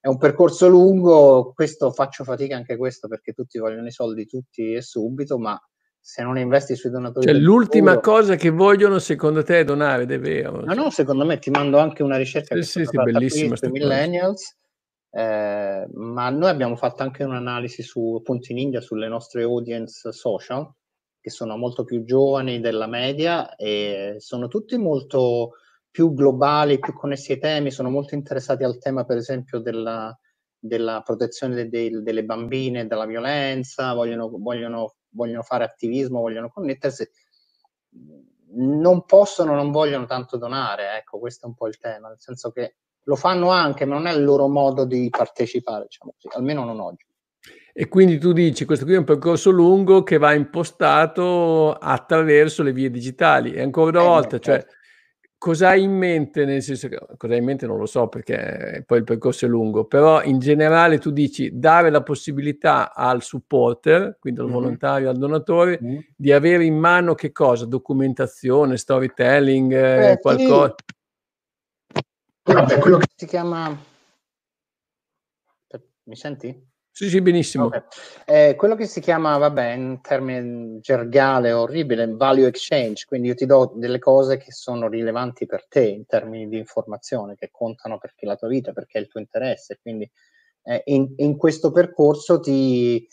è 0.00 0.08
un 0.08 0.16
percorso 0.16 0.66
lungo, 0.66 1.52
questo 1.54 1.92
faccio 1.92 2.24
fatica 2.24 2.56
anche 2.56 2.76
questo 2.76 3.06
perché 3.06 3.32
tutti 3.32 3.58
vogliono 3.58 3.86
i 3.86 3.92
soldi 3.92 4.26
tutti 4.26 4.72
e 4.72 4.80
subito, 4.80 5.38
ma 5.38 5.60
se 6.00 6.22
non 6.22 6.38
investi 6.38 6.74
sui 6.74 6.88
donatori... 6.88 7.26
Cioè 7.26 7.36
l'ultima 7.36 7.94
futuro, 7.94 8.12
cosa 8.16 8.36
che 8.36 8.48
vogliono 8.48 8.98
secondo 8.98 9.42
te 9.42 9.60
è 9.60 9.64
donare, 9.64 10.04
è 10.04 10.18
vero? 10.18 10.62
No, 10.64 10.72
no, 10.72 10.90
secondo 10.90 11.26
me 11.26 11.38
ti 11.38 11.50
mando 11.50 11.78
anche 11.78 12.02
una 12.02 12.16
ricerca 12.16 12.54
sì, 12.54 12.62
sì, 12.62 12.84
sì, 12.86 12.96
bellissima 12.96 13.56
sui 13.56 13.70
millennials, 13.70 14.56
eh, 15.10 15.86
ma 15.92 16.30
noi 16.30 16.48
abbiamo 16.48 16.76
fatto 16.76 17.02
anche 17.02 17.22
un'analisi 17.22 17.82
su 17.82 18.16
appunto 18.18 18.52
in 18.52 18.58
India 18.58 18.80
sulle 18.80 19.08
nostre 19.08 19.42
audience 19.42 20.10
social, 20.12 20.66
che 21.20 21.28
sono 21.28 21.58
molto 21.58 21.84
più 21.84 22.04
giovani 22.04 22.60
della 22.60 22.86
media 22.86 23.54
e 23.54 24.14
sono 24.16 24.48
tutti 24.48 24.78
molto 24.78 25.56
più 25.90 26.14
globali, 26.14 26.78
più 26.78 26.92
connessi 26.92 27.32
ai 27.32 27.38
temi, 27.38 27.70
sono 27.70 27.90
molto 27.90 28.14
interessati 28.14 28.62
al 28.62 28.78
tema, 28.78 29.04
per 29.04 29.16
esempio, 29.16 29.58
della, 29.58 30.16
della 30.58 31.02
protezione 31.04 31.54
de, 31.54 31.68
de, 31.68 32.02
delle 32.02 32.24
bambine 32.24 32.86
dalla 32.86 33.06
violenza, 33.06 33.92
vogliono, 33.94 34.30
vogliono, 34.30 34.94
vogliono, 35.10 35.42
fare 35.42 35.64
attivismo, 35.64 36.20
vogliono 36.20 36.48
connettersi. 36.48 37.08
Non 38.52 39.04
possono, 39.04 39.54
non 39.54 39.70
vogliono 39.70 40.06
tanto 40.06 40.36
donare, 40.36 40.96
ecco, 40.98 41.18
questo 41.18 41.46
è 41.46 41.48
un 41.48 41.54
po' 41.54 41.66
il 41.66 41.78
tema, 41.78 42.08
nel 42.08 42.20
senso 42.20 42.50
che 42.50 42.76
lo 43.04 43.16
fanno 43.16 43.50
anche, 43.50 43.84
ma 43.84 43.94
non 43.94 44.06
è 44.06 44.12
il 44.12 44.22
loro 44.22 44.46
modo 44.48 44.84
di 44.84 45.08
partecipare, 45.08 45.84
diciamo 45.84 46.12
così, 46.12 46.28
almeno 46.36 46.64
non 46.64 46.78
oggi. 46.78 47.06
E 47.72 47.88
quindi 47.88 48.18
tu 48.18 48.32
dici, 48.32 48.64
questo 48.64 48.84
qui 48.84 48.94
è 48.94 48.98
un 48.98 49.04
percorso 49.04 49.50
lungo 49.50 50.02
che 50.02 50.18
va 50.18 50.34
impostato 50.34 51.72
attraverso 51.72 52.62
le 52.62 52.72
vie 52.72 52.90
digitali. 52.90 53.52
E 53.52 53.62
ancora 53.62 53.90
una 53.90 54.02
eh, 54.02 54.06
volta, 54.06 54.38
cioè, 54.38 54.58
certo 54.58 54.78
cosa 55.40 55.68
hai 55.68 55.82
in 55.84 55.92
mente? 55.92 56.44
Nel 56.44 56.62
senso 56.62 56.88
che 56.88 57.00
cosa 57.16 57.32
hai 57.32 57.38
in 57.38 57.46
mente 57.46 57.66
non 57.66 57.78
lo 57.78 57.86
so 57.86 58.08
perché 58.08 58.84
poi 58.86 58.98
il 58.98 59.04
percorso 59.04 59.46
è 59.46 59.48
lungo, 59.48 59.86
però 59.86 60.22
in 60.22 60.38
generale 60.38 60.98
tu 60.98 61.10
dici 61.10 61.58
dare 61.58 61.88
la 61.88 62.02
possibilità 62.02 62.94
al 62.94 63.22
supporter, 63.22 64.18
quindi 64.20 64.40
al 64.40 64.46
mm-hmm. 64.46 64.54
volontario, 64.54 65.08
al 65.08 65.16
donatore, 65.16 65.80
mm-hmm. 65.82 65.98
di 66.14 66.30
avere 66.30 66.66
in 66.66 66.76
mano 66.76 67.14
che 67.14 67.32
cosa? 67.32 67.64
Documentazione, 67.64 68.76
storytelling, 68.76 69.72
eh, 69.72 70.18
qualcosa. 70.20 70.74
Sì. 71.92 72.02
Vabbè, 72.42 72.78
quello 72.78 72.98
che 72.98 73.06
si 73.16 73.26
chiama... 73.26 73.88
Mi 76.02 76.16
senti? 76.16 76.69
Sì, 77.00 77.08
sì, 77.08 77.22
benissimo. 77.22 77.64
Okay. 77.64 77.82
Eh, 78.26 78.54
quello 78.56 78.74
che 78.74 78.84
si 78.84 79.00
chiama, 79.00 79.38
vabbè, 79.38 79.72
in 79.72 80.02
termine 80.02 80.80
gergale 80.80 81.50
orribile, 81.50 82.06
value 82.06 82.46
exchange, 82.46 83.06
quindi 83.06 83.28
io 83.28 83.34
ti 83.34 83.46
do 83.46 83.72
delle 83.74 83.98
cose 83.98 84.36
che 84.36 84.52
sono 84.52 84.86
rilevanti 84.86 85.46
per 85.46 85.66
te 85.66 85.80
in 85.80 86.04
termini 86.04 86.46
di 86.46 86.58
informazione, 86.58 87.36
che 87.36 87.48
contano 87.50 87.96
perché 87.96 88.26
la 88.26 88.36
tua 88.36 88.48
vita, 88.48 88.72
perché 88.72 88.98
è 88.98 89.00
il 89.00 89.08
tuo 89.08 89.18
interesse. 89.18 89.78
Quindi 89.80 90.10
eh, 90.64 90.82
in, 90.88 91.14
in, 91.16 91.38
questo 91.38 91.72
percorso 91.72 92.38
ti, 92.38 93.08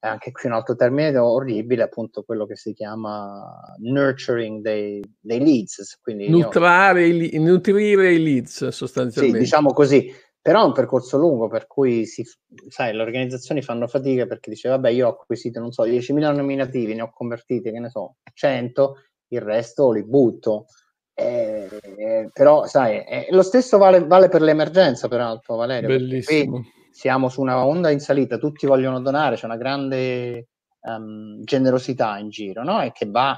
anche 0.00 0.32
qui 0.32 0.48
un 0.48 0.56
altro 0.56 0.74
termine 0.74 1.16
orribile, 1.16 1.84
appunto 1.84 2.24
quello 2.24 2.44
che 2.44 2.56
si 2.56 2.72
chiama 2.72 3.56
nurturing 3.78 4.62
dei, 4.62 5.00
dei 5.20 5.38
leads. 5.38 6.00
Quindi 6.02 6.28
Nutrare 6.28 7.06
io, 7.06 7.28
i, 7.30 7.38
nutrire 7.38 8.14
i 8.14 8.20
leads 8.20 8.66
sostanzialmente. 8.66 9.38
Sì, 9.38 9.44
diciamo 9.44 9.72
così 9.72 10.12
però 10.48 10.62
è 10.62 10.64
un 10.64 10.72
percorso 10.72 11.18
lungo 11.18 11.46
per 11.46 11.66
cui 11.66 12.06
si, 12.06 12.26
sai, 12.68 12.94
le 12.94 13.02
organizzazioni 13.02 13.60
fanno 13.60 13.86
fatica 13.86 14.24
perché 14.24 14.48
dice 14.48 14.70
vabbè 14.70 14.88
io 14.88 15.06
ho 15.06 15.10
acquisito 15.10 15.60
non 15.60 15.72
so 15.72 15.84
10.000 15.84 16.34
nominativi 16.34 16.94
ne 16.94 17.02
ho 17.02 17.10
convertiti 17.12 17.70
che 17.70 17.78
ne 17.78 17.90
so 17.90 18.14
100 18.32 18.94
il 19.28 19.42
resto 19.42 19.92
li 19.92 20.02
butto. 20.02 20.64
Eh, 21.12 21.68
eh, 21.98 22.30
però 22.32 22.64
sai 22.64 23.04
eh, 23.04 23.26
lo 23.28 23.42
stesso 23.42 23.76
vale, 23.76 24.06
vale, 24.06 24.30
per 24.30 24.40
l'emergenza 24.40 25.06
peraltro 25.06 25.56
Valerio 25.56 25.88
bellissimo. 25.88 26.62
siamo 26.92 27.28
su 27.28 27.42
una 27.42 27.66
onda 27.66 27.90
in 27.90 28.00
salita 28.00 28.38
tutti 28.38 28.66
vogliono 28.66 29.00
donare 29.00 29.36
c'è 29.36 29.44
una 29.44 29.56
grande 29.58 30.46
um, 30.80 31.42
generosità 31.42 32.16
in 32.16 32.30
giro 32.30 32.62
no? 32.62 32.80
e 32.80 32.92
che 32.92 33.04
va 33.10 33.36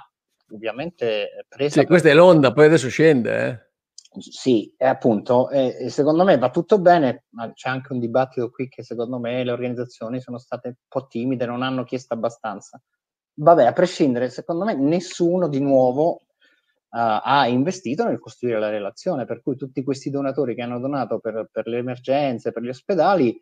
ovviamente 0.52 1.44
presa 1.48 1.80
sì, 1.80 1.86
questa 1.86 2.10
è 2.10 2.14
l'onda 2.14 2.52
poi 2.52 2.66
adesso 2.66 2.88
scende 2.88 3.46
eh 3.48 3.69
sì, 4.18 4.74
è 4.76 4.86
appunto, 4.86 5.50
eh, 5.50 5.88
secondo 5.88 6.24
me 6.24 6.36
va 6.36 6.50
tutto 6.50 6.80
bene, 6.80 7.24
ma 7.30 7.52
c'è 7.52 7.68
anche 7.68 7.92
un 7.92 8.00
dibattito 8.00 8.50
qui 8.50 8.68
che 8.68 8.82
secondo 8.82 9.18
me 9.20 9.44
le 9.44 9.52
organizzazioni 9.52 10.20
sono 10.20 10.38
state 10.38 10.68
un 10.68 10.74
po' 10.88 11.06
timide, 11.06 11.46
non 11.46 11.62
hanno 11.62 11.84
chiesto 11.84 12.14
abbastanza. 12.14 12.80
Vabbè, 13.34 13.64
a 13.64 13.72
prescindere, 13.72 14.28
secondo 14.28 14.64
me 14.64 14.74
nessuno 14.74 15.48
di 15.48 15.60
nuovo 15.60 16.10
uh, 16.10 16.18
ha 17.22 17.46
investito 17.46 18.04
nel 18.04 18.18
costruire 18.18 18.58
la 18.58 18.68
relazione, 18.68 19.24
per 19.26 19.42
cui 19.42 19.56
tutti 19.56 19.84
questi 19.84 20.10
donatori 20.10 20.54
che 20.56 20.62
hanno 20.62 20.80
donato 20.80 21.20
per, 21.20 21.48
per 21.50 21.68
le 21.68 21.78
emergenze, 21.78 22.52
per 22.52 22.62
gli 22.62 22.68
ospedali, 22.68 23.40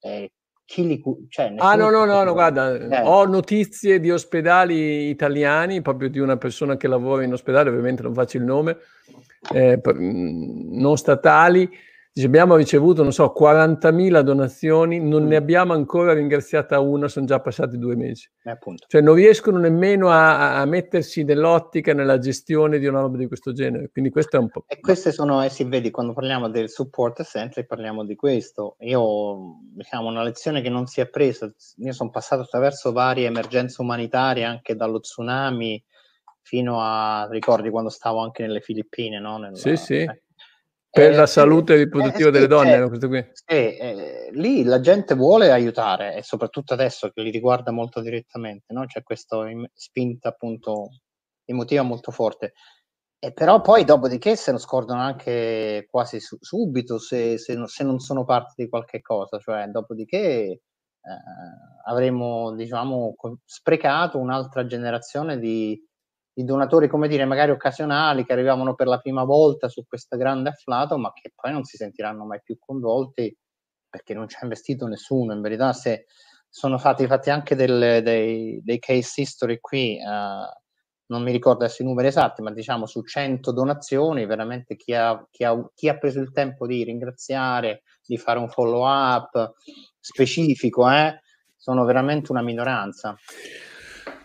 eh, 0.00 0.32
chi 0.68 0.86
li 0.86 1.02
cioè, 1.30 1.54
ah 1.56 1.76
no 1.76 1.88
no 1.88 2.04
no, 2.04 2.22
no 2.24 2.32
guarda 2.34 2.74
eh. 2.74 3.00
ho 3.02 3.24
notizie 3.24 3.98
di 4.00 4.10
ospedali 4.10 5.08
italiani 5.08 5.80
proprio 5.80 6.10
di 6.10 6.18
una 6.18 6.36
persona 6.36 6.76
che 6.76 6.86
lavora 6.86 7.24
in 7.24 7.32
ospedale 7.32 7.70
ovviamente 7.70 8.02
non 8.02 8.12
faccio 8.12 8.36
il 8.36 8.44
nome 8.44 8.76
eh, 9.52 9.80
mm, 9.92 10.78
non 10.78 10.96
statali, 10.96 11.68
abbiamo 12.24 12.56
ricevuto, 12.56 13.02
non 13.02 13.12
so, 13.12 13.32
40.000 13.36 14.20
donazioni, 14.20 15.00
non 15.00 15.24
mm. 15.24 15.26
ne 15.26 15.36
abbiamo 15.36 15.72
ancora 15.72 16.12
ringraziata 16.12 16.80
una, 16.80 17.08
sono 17.08 17.26
già 17.26 17.40
passati 17.40 17.78
due 17.78 17.96
mesi. 17.96 18.28
Eh, 18.42 18.58
cioè 18.86 19.00
non 19.00 19.14
riescono 19.14 19.58
nemmeno 19.58 20.10
a, 20.10 20.58
a, 20.58 20.64
mettersi 20.64 21.22
nell'ottica, 21.22 21.92
nella 21.92 22.18
gestione 22.18 22.78
di 22.78 22.86
una 22.86 23.00
roba 23.00 23.16
di 23.16 23.26
questo 23.26 23.52
genere. 23.52 23.90
Quindi 23.90 24.10
questo 24.10 24.36
è 24.36 24.40
un 24.40 24.48
po'... 24.48 24.64
E 24.66 24.80
queste 24.80 25.12
sono, 25.12 25.42
eh, 25.44 25.48
si 25.48 25.64
vedi, 25.64 25.90
quando 25.90 26.12
parliamo 26.12 26.48
del 26.48 26.70
support 26.70 27.22
center 27.22 27.66
parliamo 27.66 28.04
di 28.04 28.16
questo. 28.16 28.76
Io, 28.80 29.58
diciamo, 29.74 30.08
una 30.08 30.22
lezione 30.22 30.60
che 30.60 30.70
non 30.70 30.86
si 30.86 31.00
è 31.00 31.08
presa, 31.08 31.52
io 31.76 31.92
sono 31.92 32.10
passato 32.10 32.42
attraverso 32.42 32.92
varie 32.92 33.26
emergenze 33.26 33.80
umanitarie, 33.82 34.44
anche 34.44 34.74
dallo 34.74 35.00
tsunami, 35.00 35.82
fino 36.48 36.80
a, 36.80 37.28
ricordi 37.30 37.68
quando 37.68 37.90
stavo 37.90 38.20
anche 38.20 38.42
nelle 38.42 38.62
Filippine, 38.62 39.20
no? 39.20 39.36
Nella, 39.36 39.54
sì, 39.54 39.76
sì. 39.76 39.96
Eh, 39.96 40.22
per 40.90 41.14
la 41.14 41.26
salute 41.26 41.76
riproduttiva 41.76 42.30
eh, 42.30 42.32
delle 42.32 42.46
donne, 42.46 42.76
eh, 42.76 42.88
questo 42.88 43.08
qui. 43.08 43.22
Eh, 43.44 44.30
lì 44.32 44.64
la 44.64 44.80
gente 44.80 45.14
vuole 45.14 45.52
aiutare 45.52 46.16
e 46.16 46.22
soprattutto 46.22 46.72
adesso 46.72 47.10
che 47.10 47.20
li 47.20 47.30
riguarda 47.30 47.70
molto 47.70 48.00
direttamente, 48.00 48.72
no? 48.72 48.86
c'è 48.86 49.02
questa 49.02 49.44
spinta 49.74 50.30
appunto 50.30 50.88
emotiva 51.44 51.82
molto 51.82 52.10
forte. 52.10 52.54
E 53.18 53.32
però 53.34 53.60
poi 53.60 53.84
dopodiché 53.84 54.34
se 54.36 54.52
lo 54.52 54.58
scordano 54.58 55.02
anche 55.02 55.86
quasi 55.90 56.18
su- 56.20 56.38
subito 56.40 56.98
se, 56.98 57.36
se, 57.36 57.60
se, 57.66 57.84
non 57.84 57.98
sono 57.98 58.24
parte 58.24 58.54
di 58.62 58.68
qualche 58.70 59.02
cosa, 59.02 59.38
cioè 59.38 59.66
dopodiché 59.66 60.16
eh, 60.18 60.60
avremo 61.84 62.54
diciamo 62.54 63.14
sprecato 63.44 64.18
un'altra 64.18 64.66
generazione 64.66 65.38
di, 65.38 65.80
i 66.38 66.44
donatori, 66.44 66.88
come 66.88 67.08
dire, 67.08 67.24
magari 67.24 67.50
occasionali 67.50 68.24
che 68.24 68.32
arrivavano 68.32 68.74
per 68.74 68.86
la 68.86 68.98
prima 68.98 69.24
volta 69.24 69.68
su 69.68 69.84
questo 69.86 70.16
grande 70.16 70.50
afflato, 70.50 70.96
ma 70.96 71.12
che 71.12 71.32
poi 71.34 71.52
non 71.52 71.64
si 71.64 71.76
sentiranno 71.76 72.24
mai 72.24 72.40
più 72.42 72.56
coinvolti 72.58 73.36
perché 73.90 74.14
non 74.14 74.28
ci 74.28 74.36
ha 74.36 74.44
investito 74.44 74.86
nessuno. 74.86 75.32
In 75.32 75.40
verità, 75.40 75.72
se 75.72 76.06
sono 76.48 76.78
stati 76.78 77.06
fatti 77.06 77.30
anche 77.30 77.56
delle, 77.56 78.02
dei, 78.02 78.60
dei, 78.62 78.78
case 78.78 79.22
history 79.22 79.58
qui, 79.58 79.98
uh, 80.00 80.48
non 81.06 81.22
mi 81.22 81.32
ricordo 81.32 81.64
adesso 81.64 81.82
i 81.82 81.86
numeri 81.86 82.06
esatti, 82.06 82.40
ma 82.40 82.52
diciamo 82.52 82.86
su 82.86 83.02
100 83.02 83.50
donazioni, 83.50 84.24
veramente 84.24 84.76
chi 84.76 84.94
ha, 84.94 85.26
chi 85.30 85.42
ha, 85.42 85.70
chi 85.74 85.88
ha 85.88 85.98
preso 85.98 86.20
il 86.20 86.30
tempo 86.30 86.68
di 86.68 86.84
ringraziare, 86.84 87.82
di 88.06 88.16
fare 88.16 88.38
un 88.38 88.48
follow 88.48 88.86
up, 88.86 89.54
specifico, 89.98 90.88
eh, 90.88 91.20
sono 91.56 91.84
veramente 91.84 92.30
una 92.30 92.42
minoranza. 92.42 93.16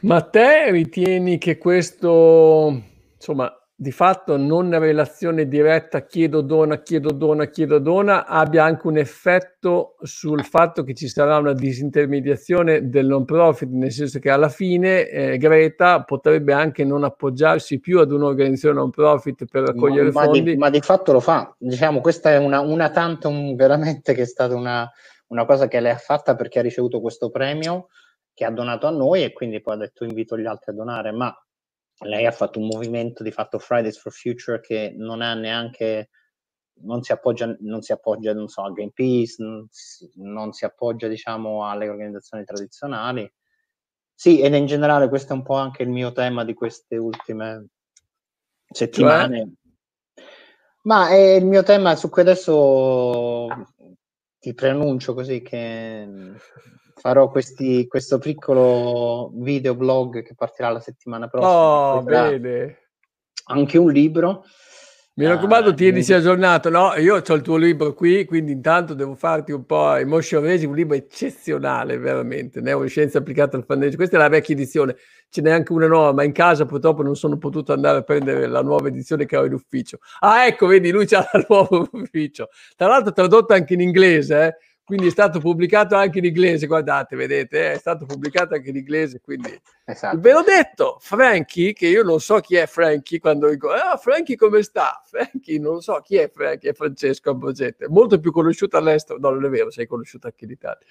Ma 0.04 0.22
te 0.22 0.70
ritieni 0.70 1.38
che 1.38 1.58
questo, 1.58 2.82
insomma, 3.16 3.50
di 3.74 3.92
fatto 3.92 4.36
non 4.36 4.78
relazione 4.78 5.48
diretta 5.48 6.06
chiedo 6.06 6.42
dona, 6.42 6.82
chiedo 6.82 7.12
dona, 7.14 7.46
chiedo 7.46 7.80
dona 7.80 8.26
abbia 8.26 8.66
anche 8.66 8.86
un 8.88 8.98
effetto 8.98 9.96
sul 10.02 10.44
fatto 10.44 10.84
che 10.84 10.94
ci 10.94 11.08
sarà 11.08 11.38
una 11.38 11.54
disintermediazione 11.54 12.90
del 12.90 13.08
non 13.08 13.24
profit, 13.24 13.70
nel 13.70 13.94
senso 13.94 14.20
che 14.20 14.30
alla 14.30 14.50
fine 14.50 15.08
eh, 15.08 15.38
Greta 15.38 16.04
potrebbe 16.04 16.52
anche 16.52 16.84
non 16.84 17.06
appoggiarsi 17.06 17.80
più 17.80 18.00
ad 18.00 18.12
un'organizzazione 18.12 18.76
non 18.76 18.90
profit 18.90 19.46
per 19.50 19.64
raccogliere 19.64 20.12
ma, 20.12 20.24
fondi. 20.24 20.44
Di, 20.44 20.58
ma 20.58 20.70
di 20.70 20.82
fatto 20.82 21.14
lo 21.14 21.22
fa, 21.22 21.56
diciamo 21.58 22.02
questa 22.02 22.32
è 22.32 22.38
una, 22.38 22.60
una 22.60 22.90
tantum 22.90 23.56
veramente 23.56 24.14
che 24.14 24.24
è 24.24 24.26
stata 24.26 24.54
una, 24.54 24.90
una 25.28 25.46
cosa 25.46 25.70
che 25.70 25.80
lei 25.80 25.94
ha 25.94 25.98
fatta 25.98 26.36
perché 26.36 26.60
ha 26.60 26.62
ricevuto 26.62 27.00
questo 27.00 27.30
premio 27.30 27.88
che 28.34 28.46
ha 28.46 28.52
donato 28.52 28.88
a 28.88 28.92
noi 28.92 29.24
e 29.24 29.34
quindi 29.34 29.62
poi 29.62 29.76
ha 29.76 29.78
detto 29.78 30.04
invito 30.04 30.38
gli 30.38 30.46
altri 30.46 30.72
a 30.72 30.76
donare, 30.76 31.12
ma 31.12 31.34
lei 32.00 32.26
ha 32.26 32.32
fatto 32.32 32.60
un 32.60 32.68
movimento 32.68 33.24
di 33.24 33.32
fatto 33.32 33.60
Fridays 33.60 33.98
for 34.00 34.12
Future 34.12 34.60
che 34.60 34.94
non 34.96 35.22
ha 35.22 35.34
neanche 35.34 36.10
non 36.82 37.04
si 37.04 37.12
appoggia, 37.12 37.56
non 37.60 37.82
si 37.82 37.92
appoggia 37.92 38.34
non 38.34 38.48
so, 38.48 38.64
a 38.64 38.72
Greenpeace, 38.72 39.36
non 39.44 39.68
si, 39.70 40.10
non 40.16 40.52
si 40.54 40.66
appoggia 40.66 41.08
diciamo 41.08 41.68
alle 41.68 41.88
organizzazioni 41.88 42.44
tradizionali. 42.44 43.32
Sì, 44.16 44.42
ed 44.42 44.54
in 44.54 44.66
generale 44.66 45.10
questo 45.10 45.34
è 45.34 45.36
un 45.36 45.44
po' 45.44 45.56
anche 45.56 45.84
il 45.84 45.90
mio 45.90 46.12
tema 46.12 46.44
di 46.44 46.54
queste 46.54 46.98
ultime 46.98 47.68
settimane. 48.70 49.38
Cioè? 49.38 50.26
Ma 50.84 51.10
è 51.10 51.36
il 51.36 51.46
mio 51.46 51.64
tema 51.64 51.96
su 51.96 52.10
cui 52.10 52.22
adesso 52.22 53.48
ti 54.44 54.54
preannuncio 54.54 55.14
così 55.14 55.42
che 55.42 56.06
farò 56.96 57.30
questi, 57.30 57.88
questo 57.88 58.18
piccolo 58.18 59.32
videoblog 59.36 60.22
che 60.22 60.36
partirà 60.36 60.68
la 60.68 60.82
settimana 60.82 61.30
prossima. 61.30 61.94
Oh, 61.94 62.04
bene. 62.04 62.90
Anche 63.46 63.78
un 63.78 63.90
libro. 63.90 64.44
Mi 65.16 65.28
raccomando, 65.28 65.70
uh, 65.70 65.74
tienisi 65.76 66.12
aggiornato. 66.12 66.72
No, 66.72 66.96
io 66.96 67.18
ho 67.18 67.34
il 67.36 67.42
tuo 67.42 67.56
libro 67.56 67.94
qui, 67.94 68.26
quindi 68.26 68.52
intanto 68.52 68.96
devo 68.96 69.14
farti 69.14 69.52
un 69.52 69.64
po' 69.64 69.94
Emotion 69.94 70.44
Raging, 70.44 70.72
un 70.72 70.76
libro 70.76 70.96
eccezionale, 70.96 72.00
veramente. 72.00 72.62
Neuroscienza 72.62 73.20
applicata 73.20 73.56
al 73.56 73.64
fanneggio. 73.64 73.96
Questa 73.96 74.16
è 74.16 74.20
la 74.20 74.28
vecchia 74.28 74.56
edizione, 74.56 74.96
ce 75.30 75.42
n'è 75.44 75.52
anche 75.52 75.72
una 75.72 75.86
nuova, 75.86 76.14
ma 76.14 76.24
in 76.24 76.32
casa 76.32 76.66
purtroppo 76.66 77.04
non 77.04 77.16
sono 77.16 77.38
potuto 77.38 77.74
andare 77.74 78.00
a 78.00 78.02
prendere 78.02 78.48
la 78.48 78.64
nuova 78.64 78.88
edizione 78.88 79.28
che 79.28 79.38
ho 79.38 79.46
in 79.46 79.54
ufficio. 79.54 80.00
Ah, 80.22 80.48
ecco, 80.48 80.66
vedi, 80.66 80.90
lui 80.90 81.06
c'ha 81.06 81.20
la 81.32 81.46
nuova 81.48 81.88
ufficio. 81.92 82.50
Tra 82.76 82.88
l'altro 82.88 83.12
tradotta 83.12 83.54
anche 83.54 83.76
in 83.76 83.82
inglese, 83.82 84.46
eh 84.48 84.56
quindi 84.86 85.08
è 85.08 85.12
stato 85.12 85.40
pubblicato 85.40 85.96
anche 85.96 86.20
in 86.20 86.26
inglese, 86.26 86.68
guardate, 86.68 87.16
vedete, 87.16 87.72
è 87.72 87.78
stato 87.78 88.06
pubblicato 88.06 88.54
anche 88.54 88.70
in 88.70 88.76
inglese, 88.76 89.22
quindi 89.22 89.58
esatto. 89.86 90.20
ve 90.20 90.34
l'ho 90.34 90.44
detto, 90.44 90.98
Frankie, 91.00 91.72
che 91.72 91.88
io 91.88 92.04
non 92.04 92.20
so 92.20 92.40
chi 92.40 92.56
è 92.56 92.66
Frankie, 92.66 93.20
quando 93.20 93.50
dico, 93.50 93.70
ah, 93.70 93.96
Frankie 93.96 94.36
come 94.36 94.62
sta? 94.62 95.02
Frankie, 95.08 95.58
non 95.58 95.82
so 95.82 96.02
chi 96.04 96.18
è 96.18 96.30
Frankie, 96.30 96.72
è 96.72 96.74
Francesco 96.74 97.30
Ambogette, 97.30 97.88
molto 97.88 98.20
più 98.20 98.34
conosciuto 98.34 98.76
all'estero, 98.76 99.20
no, 99.20 99.30
non 99.30 99.46
è 99.46 99.50
vero, 99.50 99.72
sei 99.72 99.88
conosciuto 99.88 100.28
anche 100.28 100.44
in 100.44 100.52
Italia. 100.52 100.86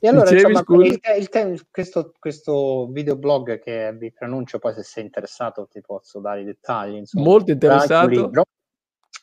E 0.00 0.08
allora, 0.08 0.30
Dicevi, 0.30 0.52
insomma, 0.52 0.84
il, 0.84 1.00
il 1.18 1.28
te- 1.28 1.60
questo, 1.70 2.14
questo 2.18 2.88
videoblog 2.90 3.58
che 3.58 3.94
vi 3.94 4.10
pronuncio, 4.10 4.58
poi 4.58 4.72
se 4.72 4.82
sei 4.82 5.04
interessato 5.04 5.68
ti 5.70 5.80
posso 5.82 6.20
dare 6.20 6.42
i 6.42 6.44
dettagli. 6.44 6.94
Insomma, 6.94 7.24
Molto 7.24 7.50
interessato. 7.50 8.30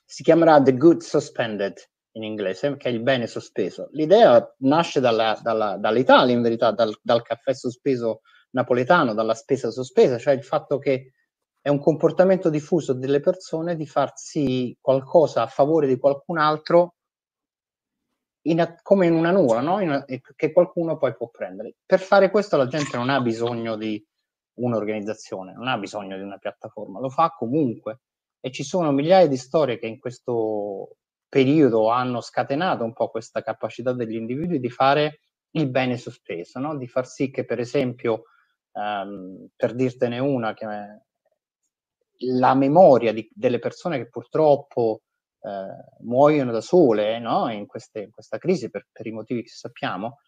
Si 0.05 0.21
chiamerà 0.21 0.61
The 0.61 0.77
Good 0.77 1.01
Suspended 1.01 1.89
in 2.15 2.23
inglese, 2.23 2.77
che 2.77 2.89
è 2.89 2.91
il 2.91 3.01
bene 3.01 3.27
sospeso. 3.27 3.89
L'idea 3.91 4.53
nasce 4.59 4.99
dalla, 4.99 5.37
dalla, 5.41 5.77
dall'Italia, 5.77 6.33
in 6.33 6.41
verità, 6.41 6.71
dal, 6.71 6.97
dal, 7.01 7.21
caffè 7.21 7.53
sospeso 7.53 8.21
napoletano, 8.51 9.13
dalla 9.13 9.33
spesa 9.33 9.69
sospesa, 9.69 10.17
cioè 10.17 10.33
il 10.33 10.43
fatto 10.43 10.77
che 10.77 11.11
è 11.61 11.69
un 11.69 11.79
comportamento 11.79 12.49
diffuso 12.49 12.93
delle 12.93 13.19
persone 13.19 13.75
di 13.75 13.85
farsi 13.85 14.77
qualcosa 14.79 15.41
a 15.41 15.47
favore 15.47 15.87
di 15.87 15.97
qualcun 15.97 16.37
altro 16.37 16.95
in, 18.43 18.77
come 18.81 19.07
in 19.07 19.13
una 19.13 19.31
nuvola, 19.31 19.61
no? 19.61 19.79
in, 19.81 20.05
che 20.35 20.51
qualcuno 20.51 20.97
poi 20.97 21.15
può 21.15 21.27
prendere. 21.29 21.75
Per 21.85 21.99
fare 21.99 22.29
questo 22.29 22.55
la 22.55 22.67
gente 22.67 22.95
non 22.95 23.09
ha 23.09 23.19
bisogno 23.19 23.75
di 23.75 24.01
un'organizzazione, 24.59 25.53
non 25.53 25.67
ha 25.67 25.77
bisogno 25.77 26.15
di 26.15 26.23
una 26.23 26.37
piattaforma, 26.37 26.99
lo 26.99 27.09
fa 27.09 27.33
comunque. 27.35 28.01
E 28.39 28.51
ci 28.51 28.63
sono 28.63 28.91
migliaia 28.91 29.27
di 29.27 29.37
storie 29.37 29.79
che 29.79 29.87
in 29.87 29.99
questo 29.99 30.97
periodo 31.35 31.89
hanno 31.89 32.21
scatenato 32.21 32.85
un 32.85 32.93
po' 32.93 33.09
questa 33.09 33.41
capacità 33.41 33.91
degli 33.91 34.15
individui 34.15 34.57
di 34.57 34.69
fare 34.69 35.19
il 35.51 35.69
bene 35.69 35.97
sospeso, 35.97 36.59
no? 36.59 36.77
di 36.77 36.87
far 36.87 37.05
sì 37.05 37.29
che 37.29 37.43
per 37.43 37.59
esempio, 37.59 38.23
um, 38.71 39.49
per 39.53 39.75
dirtene 39.75 40.17
una, 40.19 40.53
che 40.53 40.65
la 42.19 42.53
memoria 42.53 43.11
di, 43.11 43.29
delle 43.33 43.59
persone 43.59 43.97
che 43.97 44.07
purtroppo 44.07 45.01
eh, 45.41 46.05
muoiono 46.05 46.53
da 46.53 46.61
sole 46.61 47.19
no? 47.19 47.51
in, 47.51 47.65
queste, 47.65 47.99
in, 47.99 48.11
questa 48.11 48.37
crisi 48.37 48.69
per, 48.69 48.87
per, 48.89 49.05
i 49.05 49.11
motivi 49.11 49.43
che 49.43 49.49
sappiamo, 49.49 50.19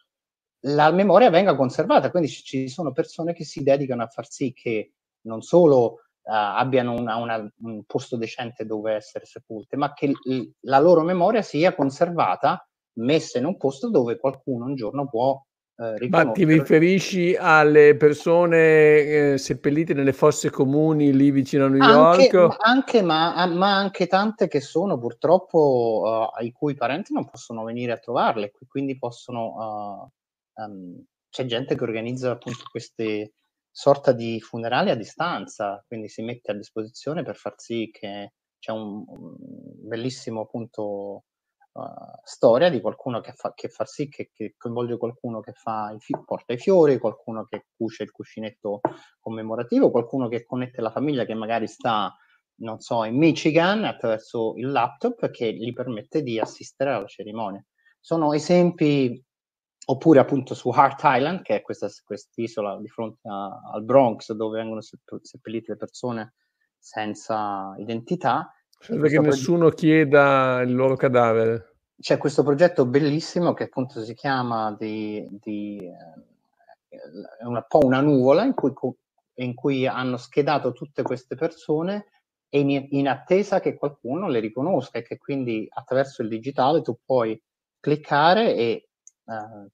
la 0.66 0.92
memoria 0.92 1.30
venga 1.30 1.56
conservata. 1.56 2.12
Quindi 2.12 2.28
ci 2.28 2.68
sono 2.68 2.92
persone 2.92 3.32
che 3.32 3.46
si 3.46 3.64
dedicano 3.64 4.04
a 4.04 4.08
far 4.08 4.28
sì 4.28 4.52
che 4.52 4.92
non 5.22 5.42
solo 5.42 6.02
abbiano 6.34 6.94
una, 6.94 7.16
una, 7.16 7.52
un 7.62 7.84
posto 7.86 8.18
decente 8.18 8.66
dove 8.66 8.94
essere 8.94 9.26
sepolte, 9.26 9.78
ma 9.78 9.94
che 9.94 10.08
l- 10.08 10.50
la 10.62 10.80
loro 10.80 11.04
memoria 11.04 11.42
sia 11.42 11.74
conservata, 11.74 12.68
messa 13.00 13.38
in 13.38 13.46
un 13.46 13.58
posto 13.58 13.90
dove 13.90 14.18
qualcuno 14.18 14.66
un 14.66 14.76
giorno 14.76 15.08
può 15.08 15.40
eh, 15.80 16.08
ma 16.10 16.32
ti 16.32 16.44
riferisci 16.44 17.36
alle 17.40 17.96
persone 17.96 19.34
eh, 19.34 19.38
seppellite 19.38 19.94
nelle 19.94 20.12
fosse 20.12 20.50
comuni 20.50 21.16
lì 21.16 21.30
vicino 21.30 21.66
a 21.66 21.68
New 21.68 21.82
anche, 21.82 22.36
York? 22.36 22.58
Anche, 22.62 23.04
ma, 23.04 23.46
ma, 23.46 23.78
anche 23.78 24.08
tante 24.08 24.48
che 24.48 24.60
sono 24.60 24.98
purtroppo 24.98 26.32
uh, 26.36 26.44
i 26.44 26.52
cui 26.52 26.74
parenti 26.74 27.14
non 27.14 27.30
possono 27.30 27.64
venire 27.64 27.92
a 27.92 27.98
trovarle, 27.98 28.52
quindi 28.68 28.98
possono. 28.98 30.10
Uh, 30.56 30.64
um, 30.64 31.04
c'è 31.30 31.46
gente 31.46 31.76
che 31.76 31.84
organizza 31.84 32.32
appunto 32.32 32.64
queste, 32.72 33.34
sorta 33.78 34.12
di 34.12 34.42
funerale 34.42 34.90
a 34.90 34.96
distanza, 34.96 35.84
quindi 35.88 36.10
si 36.10 36.24
mette 36.24 36.50
a 36.50 36.56
disposizione 36.56 37.22
per 37.22 37.36
far 37.36 37.54
sì 37.58 37.92
che 37.94 38.34
c'è 38.58 38.72
un, 38.72 39.04
un 39.06 39.36
bellissimo 39.88 40.42
appunto 40.42 41.26
uh, 41.74 41.82
storia 42.24 42.72
di 42.72 42.82
qualcuno 42.82 43.22
che 43.22 43.34
fa, 43.34 43.54
che 43.54 43.70
fa 43.70 43.86
sì 43.86 44.10
che, 44.10 44.32
che, 44.34 44.56
coinvolge 44.58 44.98
qualcuno 44.98 45.42
che 45.42 45.52
fa 45.52 45.92
i 45.96 46.00
fi- 46.00 46.18
porta 46.26 46.54
i 46.54 46.58
fiori, 46.58 46.98
qualcuno 46.98 47.44
che 47.46 47.68
cuce 47.78 48.02
il 48.02 48.10
cuscinetto 48.10 48.80
commemorativo, 49.20 49.92
qualcuno 49.92 50.28
che 50.28 50.44
connette 50.44 50.82
la 50.82 50.90
famiglia 50.90 51.26
che 51.26 51.36
magari 51.36 51.68
sta 51.68 52.12
non 52.62 52.80
so, 52.80 53.04
in 53.04 53.16
Michigan 53.16 53.84
attraverso 53.84 54.56
il 54.56 54.72
laptop 54.72 55.30
che 55.30 55.54
gli 55.54 55.72
permette 55.72 56.24
di 56.24 56.40
assistere 56.40 56.94
alla 56.94 57.06
cerimonia. 57.06 57.64
Sono 58.00 58.34
esempi 58.34 59.24
oppure 59.90 60.20
appunto 60.20 60.54
su 60.54 60.70
Hart 60.70 61.02
Island, 61.04 61.42
che 61.42 61.56
è 61.56 61.62
questa 61.62 61.88
quest'isola 62.04 62.78
di 62.80 62.88
fronte 62.88 63.28
a, 63.28 63.62
al 63.74 63.84
Bronx 63.84 64.32
dove 64.34 64.58
vengono 64.60 64.82
seppellite 64.82 65.72
le 65.72 65.78
persone 65.78 66.34
senza 66.78 67.74
identità. 67.78 68.54
Serve 68.80 69.10
che 69.10 69.20
nessuno 69.20 69.70
chieda 69.70 70.62
il 70.62 70.76
loro 70.76 70.96
cadavere. 70.96 71.76
C'è 72.00 72.18
questo 72.18 72.44
progetto 72.44 72.86
bellissimo 72.86 73.54
che 73.54 73.64
appunto 73.64 74.04
si 74.04 74.14
chiama 74.14 74.76
di, 74.78 75.26
di 75.32 75.78
eh, 75.78 76.98
è 77.40 77.46
un 77.46 77.64
po' 77.68 77.86
una 77.86 78.02
nuvola 78.02 78.44
in 78.44 78.54
cui, 78.54 78.74
in 79.36 79.56
cui 79.56 79.88
hanno 79.88 80.18
schedato 80.18 80.74
tutte 80.74 81.02
queste 81.02 81.36
persone 81.36 82.08
e 82.50 82.60
in, 82.60 82.88
in, 82.90 83.08
attesa 83.08 83.60
che 83.60 83.76
qualcuno 83.76 84.28
le 84.28 84.40
riconosca 84.40 85.00
e 85.00 85.02
che 85.02 85.18
quindi 85.18 85.66
attraverso 85.70 86.22
il 86.22 86.30
digitale 86.30 86.82
tu 86.82 86.98
puoi 87.04 87.42
cliccare 87.80 88.56
e 88.56 88.90
uh, 89.24 89.68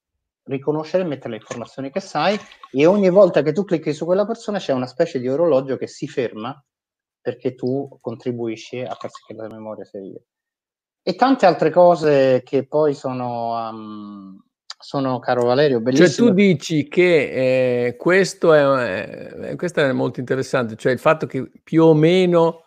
riconoscere 0.46 1.04
e 1.04 1.06
mettere 1.06 1.30
le 1.30 1.38
informazioni 1.38 1.90
che 1.90 2.00
sai 2.00 2.38
e 2.72 2.86
ogni 2.86 3.10
volta 3.10 3.42
che 3.42 3.54
tu 3.54 3.64
clicchi 3.64 3.94
su 3.94 4.06
quella 4.06 4.26
persona 4.26 4.58
c'è 4.58 4.74
una 4.74 4.88
specie 4.88 5.20
di 5.20 5.30
orologio 5.30 5.78
che 5.78 5.88
si 5.88 6.08
ferma 6.08 6.62
perché 7.22 7.56
tu 7.56 7.88
contribuisci 8.02 8.82
a 8.82 8.94
far 8.96 9.10
sì 9.10 9.24
che 9.26 9.34
la 9.34 9.48
memoria 9.48 9.86
sia 9.86 10.02
viva. 10.02 10.20
E 11.02 11.16
tante 11.16 11.46
altre 11.46 11.70
cose 11.70 12.42
che 12.44 12.68
poi 12.68 12.94
sono, 12.94 13.70
um, 13.70 14.42
sono 14.78 15.20
caro 15.20 15.46
Valerio, 15.46 15.80
bellissime. 15.80 16.10
Cioè 16.10 16.28
tu 16.28 16.34
dici 16.34 16.88
che 16.88 17.86
eh, 17.86 17.96
questo, 17.96 18.54
è, 18.54 19.34
eh, 19.52 19.56
questo 19.56 19.80
è 19.80 19.92
molto 19.94 20.20
interessante, 20.20 20.76
cioè 20.76 20.92
il 20.92 21.00
fatto 21.00 21.26
che 21.26 21.50
più 21.64 21.84
o 21.84 21.94
meno 21.94 22.64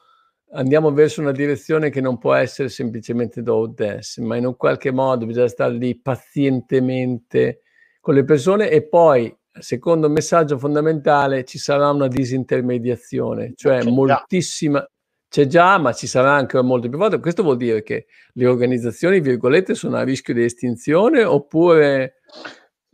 andiamo 0.53 0.93
verso 0.93 1.21
una 1.21 1.33
direzione 1.33 1.91
che 1.91 2.01
non 2.01 2.19
può 2.19 2.33
essere 2.33 2.69
semplicemente 2.69 3.43
do 3.43 3.67
death, 3.67 4.19
ma 4.19 4.37
in 4.37 4.47
un 4.47 4.57
qualche 4.57 4.91
modo 4.91 5.27
bisogna 5.27 5.49
stare 5.49 5.75
lì 5.75 5.99
pazientemente 6.01 7.63
con 8.07 8.15
le 8.15 8.23
persone 8.23 8.71
e 8.71 8.87
poi, 8.87 9.37
secondo 9.51 10.09
messaggio 10.09 10.59
fondamentale, 10.59 11.43
ci 11.43 11.59
sarà 11.59 11.91
una 11.91 12.07
disintermediazione, 12.07 13.55
cioè 13.57 13.81
c'è 13.81 13.91
moltissima, 13.91 14.79
già. 14.79 14.89
c'è 15.29 15.47
già, 15.49 15.77
ma 15.79 15.93
ci 15.93 16.07
sarà 16.07 16.33
anche 16.33 16.63
molte 16.63 16.89
più 16.89 16.99
volte. 16.99 17.19
Questo 17.19 17.43
vuol 17.43 17.57
dire 17.57 17.83
che 17.83 18.07
le 18.35 18.47
organizzazioni, 18.47 19.19
virgolette, 19.19 19.75
sono 19.75 19.97
a 19.97 20.05
rischio 20.05 20.35
di 20.35 20.45
estinzione 20.45 21.25
oppure... 21.25 22.21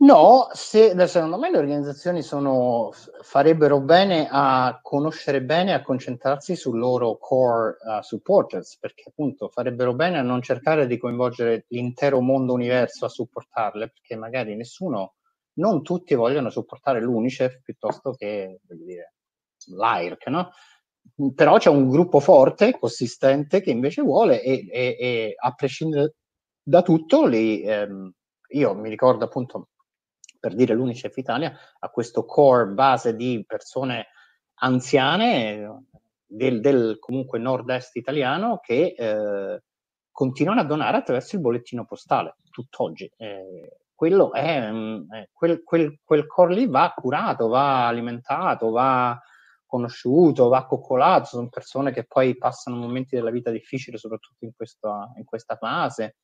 No, 0.03 0.49
se, 0.51 0.93
secondo 1.07 1.37
me 1.37 1.49
le 1.49 1.57
organizzazioni 1.59 2.21
sono, 2.23 2.91
farebbero 3.21 3.79
bene 3.79 4.27
a 4.29 4.77
conoscere 4.81 5.41
bene, 5.41 5.73
a 5.73 5.81
concentrarsi 5.81 6.57
sul 6.57 6.77
loro 6.77 7.15
core 7.17 7.77
uh, 7.79 8.01
supporters, 8.01 8.77
perché 8.79 9.03
appunto 9.07 9.47
farebbero 9.47 9.93
bene 9.93 10.17
a 10.17 10.21
non 10.21 10.41
cercare 10.41 10.87
di 10.87 10.97
coinvolgere 10.97 11.63
l'intero 11.69 12.19
mondo 12.19 12.51
universo 12.51 13.05
a 13.05 13.09
supportarle, 13.09 13.91
perché 13.91 14.17
magari 14.17 14.57
nessuno, 14.57 15.13
non 15.53 15.81
tutti 15.83 16.15
vogliono 16.15 16.49
supportare 16.49 16.99
l'UNICEF 16.99 17.61
piuttosto 17.61 18.11
che 18.11 18.59
dire, 18.67 19.13
l'AIRC, 19.67 20.27
no? 20.27 20.51
Però 21.33 21.57
c'è 21.57 21.69
un 21.69 21.87
gruppo 21.87 22.19
forte, 22.19 22.77
consistente, 22.77 23.61
che 23.61 23.71
invece 23.71 24.01
vuole 24.01 24.41
e, 24.41 24.67
e, 24.69 24.97
e 24.99 25.33
a 25.37 25.53
prescindere 25.53 26.15
da 26.61 26.81
tutto, 26.81 27.25
li, 27.25 27.61
ehm, 27.61 28.11
io 28.49 28.75
mi 28.75 28.89
ricordo 28.89 29.23
appunto 29.23 29.69
per 30.43 30.55
dire 30.55 30.73
l'Unicef 30.73 31.15
Italia, 31.15 31.57
ha 31.79 31.87
questo 31.87 32.25
core 32.25 32.65
base 32.65 33.15
di 33.15 33.45
persone 33.47 34.07
anziane 34.55 35.85
del, 36.25 36.59
del 36.59 36.97
comunque 36.99 37.39
nord-est 37.39 37.95
italiano 37.95 38.59
che 38.59 38.93
eh, 38.97 39.63
continuano 40.11 40.59
a 40.59 40.65
donare 40.65 40.97
attraverso 40.97 41.37
il 41.37 41.41
bollettino 41.41 41.85
postale, 41.85 42.35
tutt'oggi. 42.51 43.09
Eh, 43.15 43.77
quello 43.95 44.33
è, 44.33 44.69
mm, 44.69 45.13
eh, 45.13 45.29
quel, 45.31 45.63
quel, 45.63 45.97
quel 46.03 46.27
core 46.27 46.55
lì 46.55 46.67
va 46.67 46.91
curato, 46.93 47.47
va 47.47 47.87
alimentato, 47.87 48.69
va 48.69 49.17
conosciuto, 49.65 50.49
va 50.49 50.65
coccolato, 50.65 51.23
sono 51.23 51.47
persone 51.47 51.93
che 51.93 52.03
poi 52.03 52.35
passano 52.35 52.75
momenti 52.75 53.15
della 53.15 53.31
vita 53.31 53.49
difficili, 53.49 53.97
soprattutto 53.97 54.43
in 54.43 54.51
questa, 54.53 55.09
in 55.15 55.23
questa 55.23 55.55
fase. 55.55 56.17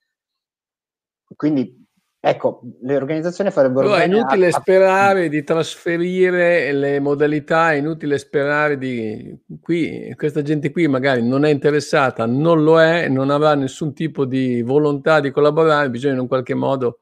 Quindi 1.33 1.87
Ecco, 2.21 2.59
le 2.81 2.97
organizzazioni 2.97 3.49
farebbero 3.49 3.87
Però 3.87 3.99
è 3.99 4.05
inutile 4.05 4.47
a... 4.47 4.51
sperare 4.51 5.29
di 5.29 5.41
trasferire 5.41 6.73
le 6.73 6.99
modalità, 6.99 7.71
è 7.71 7.75
inutile 7.75 8.17
sperare 8.17 8.77
di... 8.77 9.37
Qui, 9.61 10.13
questa 10.17 10.41
gente 10.41 10.69
qui 10.71 10.89
magari 10.89 11.25
non 11.25 11.45
è 11.45 11.49
interessata, 11.49 12.25
non 12.25 12.61
lo 12.61 12.81
è, 12.81 13.07
non 13.07 13.29
avrà 13.29 13.55
nessun 13.55 13.93
tipo 13.93 14.25
di 14.25 14.61
volontà 14.61 15.21
di 15.21 15.31
collaborare, 15.31 15.89
bisogna 15.89 16.19
in 16.19 16.27
qualche 16.27 16.55
modo 16.55 16.99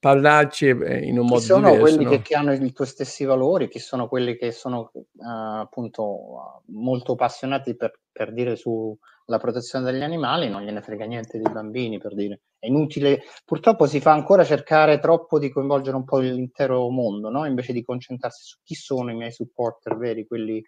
parlarci 0.00 0.68
in 0.68 1.18
un 1.18 1.26
modo 1.26 1.38
chi 1.38 1.46
sono 1.46 1.70
diverso. 1.70 1.80
quelli 1.82 2.04
no? 2.04 2.10
che, 2.10 2.22
che, 2.22 2.34
hanno 2.34 2.52
i 2.52 2.72
tuoi 2.72 2.88
stessi 2.88 3.24
valori, 3.24 3.68
chi 3.68 3.78
sono 3.78 4.08
quelli 4.08 4.36
che 4.36 4.50
sono 4.50 4.90
uh, 4.92 5.24
appunto 5.60 6.62
molto 6.66 7.12
appassionati 7.12 7.76
per, 7.76 8.00
per 8.10 8.32
dire 8.32 8.56
su 8.56 8.96
la 9.26 9.38
protezione 9.38 9.90
degli 9.90 10.02
animali, 10.02 10.48
non 10.48 10.62
gliene 10.62 10.82
frega 10.82 11.04
niente 11.04 11.38
dei 11.38 11.52
bambini, 11.52 11.98
per 11.98 12.14
dire. 12.14 12.42
È 12.58 12.66
inutile, 12.66 13.22
purtroppo 13.44 13.86
si 13.86 14.00
fa 14.00 14.12
ancora 14.12 14.44
cercare 14.44 14.98
troppo 14.98 15.38
di 15.38 15.50
coinvolgere 15.50 15.96
un 15.96 16.04
po' 16.04 16.18
l'intero 16.18 16.88
mondo, 16.90 17.28
no? 17.28 17.44
invece 17.44 17.72
di 17.72 17.84
concentrarsi 17.84 18.42
su 18.44 18.58
chi 18.62 18.74
sono 18.74 19.10
i 19.10 19.16
miei 19.16 19.32
supporter 19.32 19.96
veri, 19.96 20.26
quelli 20.26 20.62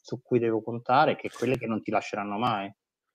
su 0.00 0.20
cui 0.20 0.38
devo 0.38 0.62
contare, 0.62 1.16
che 1.16 1.30
quelli 1.30 1.56
che 1.56 1.66
non 1.66 1.82
ti 1.82 1.90
lasceranno 1.90 2.38
mai. 2.38 2.72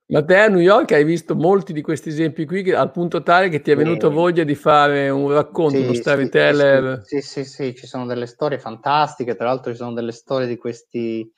Ma 0.09 0.23
te 0.23 0.37
a 0.37 0.47
New 0.47 0.61
York 0.61 0.93
hai 0.93 1.03
visto 1.03 1.35
molti 1.35 1.73
di 1.73 1.81
questi 1.81 2.07
esempi 2.09 2.45
qui 2.45 2.63
che, 2.63 2.73
al 2.73 2.91
punto 2.91 3.23
tale 3.23 3.49
che 3.49 3.59
ti 3.59 3.71
è 3.71 3.75
venuto 3.75 4.07
sì. 4.07 4.15
voglia 4.15 4.45
di 4.45 4.55
fare 4.55 5.09
un 5.09 5.29
racconto, 5.29 5.77
sì, 5.77 5.83
uno 5.83 5.93
storyteller? 5.93 7.01
Sì, 7.03 7.19
sì, 7.19 7.43
sì, 7.43 7.45
sì, 7.45 7.75
ci 7.75 7.87
sono 7.87 8.05
delle 8.05 8.25
storie 8.25 8.57
fantastiche, 8.57 9.35
tra 9.35 9.47
l'altro 9.47 9.71
ci 9.71 9.77
sono 9.77 9.91
delle 9.91 10.13
storie 10.13 10.47
di 10.47 10.55
questi 10.55 11.29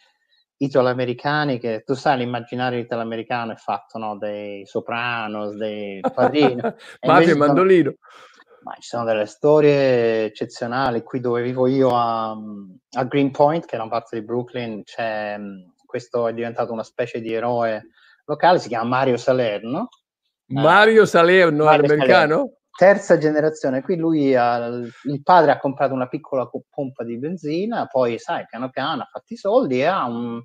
italo-americani 0.61 1.57
che 1.57 1.83
tu 1.85 1.93
sai 1.93 2.17
l'immaginario 2.17 2.79
italo-americano 2.79 3.53
è 3.53 3.55
fatto 3.55 3.97
no, 3.97 4.17
dei 4.17 4.65
sopranos, 4.65 5.55
dei 5.55 6.01
padrini 6.01 6.61
mafia 7.05 7.31
e 7.31 7.35
mandolino. 7.35 7.93
Ma 8.61 8.73
ci 8.73 8.89
sono 8.89 9.05
delle 9.05 9.25
storie 9.25 10.25
eccezionali. 10.25 11.01
Qui 11.01 11.21
dove 11.21 11.41
vivo 11.41 11.65
io 11.65 11.95
a, 11.95 12.31
a 12.31 13.03
Greenpoint 13.05 13.65
che 13.65 13.77
è 13.77 13.79
una 13.79 13.89
parte 13.89 14.19
di 14.19 14.25
Brooklyn 14.25 14.83
c'è 14.83 15.37
questo 15.85 16.27
è 16.27 16.33
diventato 16.33 16.71
una 16.71 16.83
specie 16.83 17.21
di 17.21 17.33
eroe 17.33 17.87
locale. 18.25 18.59
Si 18.59 18.67
chiama 18.67 18.89
Mario 18.89 19.17
Salerno. 19.17 19.87
Mario 20.47 21.05
Salerno 21.05 21.63
Mario 21.63 21.85
americano? 21.85 22.35
Salerno 22.35 22.58
terza 22.79 23.17
generazione. 23.17 23.81
Qui 23.81 23.97
lui 23.97 24.33
ha, 24.33 24.67
il 24.67 25.21
padre 25.21 25.51
ha 25.51 25.59
comprato 25.59 25.93
una 25.93 26.07
piccola 26.07 26.49
pompa 26.69 27.03
di 27.03 27.17
benzina, 27.17 27.87
poi 27.87 28.17
sai, 28.17 28.45
piano 28.45 28.69
piano 28.69 29.01
ha 29.01 29.09
fatto 29.11 29.33
i 29.33 29.35
soldi 29.35 29.79
e 29.79 29.83
ha 29.83 30.05
un, 30.05 30.41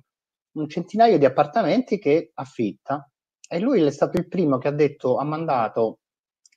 un 0.55 0.69
centinaio 0.69 1.17
di 1.17 1.23
appartamenti 1.23 1.97
che 1.97 2.31
affitta. 2.33 3.09
E 3.47 3.59
lui 3.61 3.81
è 3.81 3.89
stato 3.89 4.17
il 4.17 4.27
primo 4.27 4.57
che 4.57 4.67
ha 4.67 4.73
detto, 4.73 5.15
ha 5.15 5.23
mandato 5.23 5.99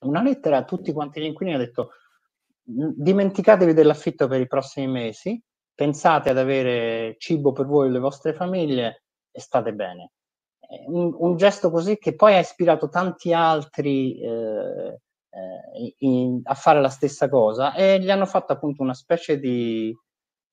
una 0.01 0.21
lettera 0.21 0.57
a 0.57 0.65
tutti 0.65 0.93
quanti 0.93 1.21
gli 1.21 1.27
inquilini, 1.27 1.55
ha 1.55 1.61
detto 1.61 1.91
dimenticatevi 2.61 3.73
dell'affitto 3.73 4.27
per 4.27 4.41
i 4.41 4.49
prossimi 4.49 4.89
mesi, 4.89 5.41
pensate 5.73 6.29
ad 6.29 6.39
avere 6.39 7.15
cibo 7.19 7.53
per 7.53 7.67
voi 7.67 7.87
e 7.87 7.91
le 7.93 8.01
vostre 8.01 8.35
famiglie 8.35 9.05
e 9.31 9.41
state 9.41 9.73
bene. 9.73 10.11
Un, 10.89 11.15
un 11.17 11.37
gesto 11.37 11.71
così 11.71 11.99
che 11.99 12.17
poi 12.17 12.35
ha 12.35 12.41
ispirato 12.41 12.89
tanti 12.89 13.33
altri 13.33 14.21
eh, 14.21 14.99
eh, 15.31 15.95
in, 15.99 16.41
a 16.45 16.55
fare 16.55 16.81
la 16.81 16.89
stessa 16.89 17.29
cosa 17.29 17.75
e 17.75 18.01
gli 18.01 18.11
hanno 18.11 18.27
fatto 18.27 18.53
appunto 18.53 18.83
una 18.83 18.95
specie 18.95 19.39
di, 19.39 19.95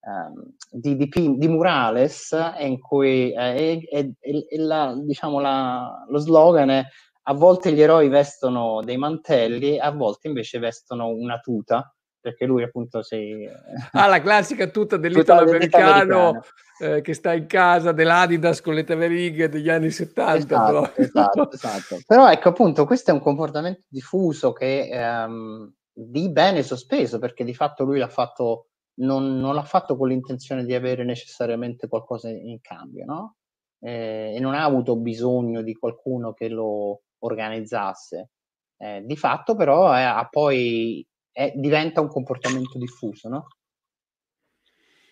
um, 0.01 0.53
di, 0.69 0.95
di, 0.95 1.09
di, 1.37 1.47
murales 1.47 2.35
in 2.59 2.79
cui 2.79 3.31
eh, 3.31 3.79
è, 3.89 3.97
è, 3.97 4.09
è 4.19 4.57
la, 4.57 4.95
diciamo 4.97 5.39
la, 5.39 6.05
lo 6.07 6.17
slogan 6.17 6.69
è 6.69 6.85
a 7.27 7.33
volte 7.33 7.71
gli 7.71 7.81
eroi 7.81 8.07
vestono 8.07 8.81
dei 8.83 8.97
mantelli, 8.97 9.79
a 9.79 9.89
volte 9.91 10.27
invece 10.27 10.59
vestono 10.59 11.07
una 11.07 11.39
tuta 11.39 11.91
perché 12.19 12.45
lui 12.45 12.63
appunto 12.63 13.03
si... 13.03 13.47
Ah, 13.91 14.07
la 14.07 14.19
classica 14.19 14.67
tuta 14.67 14.97
dell'italo-americano 14.97 16.41
eh, 16.79 17.01
che 17.01 17.13
sta 17.13 17.33
in 17.33 17.47
casa 17.47 17.91
dell'Adidas 17.91 18.61
con 18.61 18.73
le 18.73 18.83
taverighe 18.83 19.49
degli 19.49 19.69
anni 19.69 19.89
70. 19.89 20.35
Esatto, 20.35 20.65
però. 20.65 20.91
esatto, 20.95 21.51
esatto. 21.51 21.99
Però 22.05 22.29
ecco 22.29 22.49
appunto 22.49 22.85
questo 22.85 23.11
è 23.11 23.13
un 23.13 23.21
comportamento 23.21 23.83
diffuso 23.87 24.51
che 24.51 24.89
ehm, 24.89 25.73
di 25.93 26.29
bene 26.29 26.63
sospeso 26.63 27.19
perché 27.19 27.43
di 27.43 27.53
fatto 27.53 27.85
lui 27.85 27.99
l'ha 27.99 28.09
fatto, 28.09 28.67
non, 28.95 29.39
non 29.39 29.55
l'ha 29.55 29.63
fatto 29.63 29.95
con 29.95 30.09
l'intenzione 30.09 30.65
di 30.65 30.73
avere 30.73 31.03
necessariamente 31.05 31.87
qualcosa 31.87 32.29
in 32.29 32.59
cambio, 32.61 33.05
no? 33.05 33.35
Eh, 33.79 34.33
e 34.35 34.39
non 34.39 34.53
ha 34.53 34.63
avuto 34.63 34.97
bisogno 34.97 35.61
di 35.61 35.73
qualcuno 35.73 36.33
che 36.33 36.49
lo 36.49 37.03
organizzasse. 37.19 38.31
Eh, 38.77 39.03
di 39.05 39.15
fatto 39.15 39.55
però 39.55 39.95
eh, 39.95 40.01
ha 40.01 40.27
poi 40.29 41.05
è, 41.31 41.53
diventa 41.55 42.01
un 42.01 42.09
comportamento 42.09 42.77
diffuso, 42.77 43.29
no? 43.29 43.47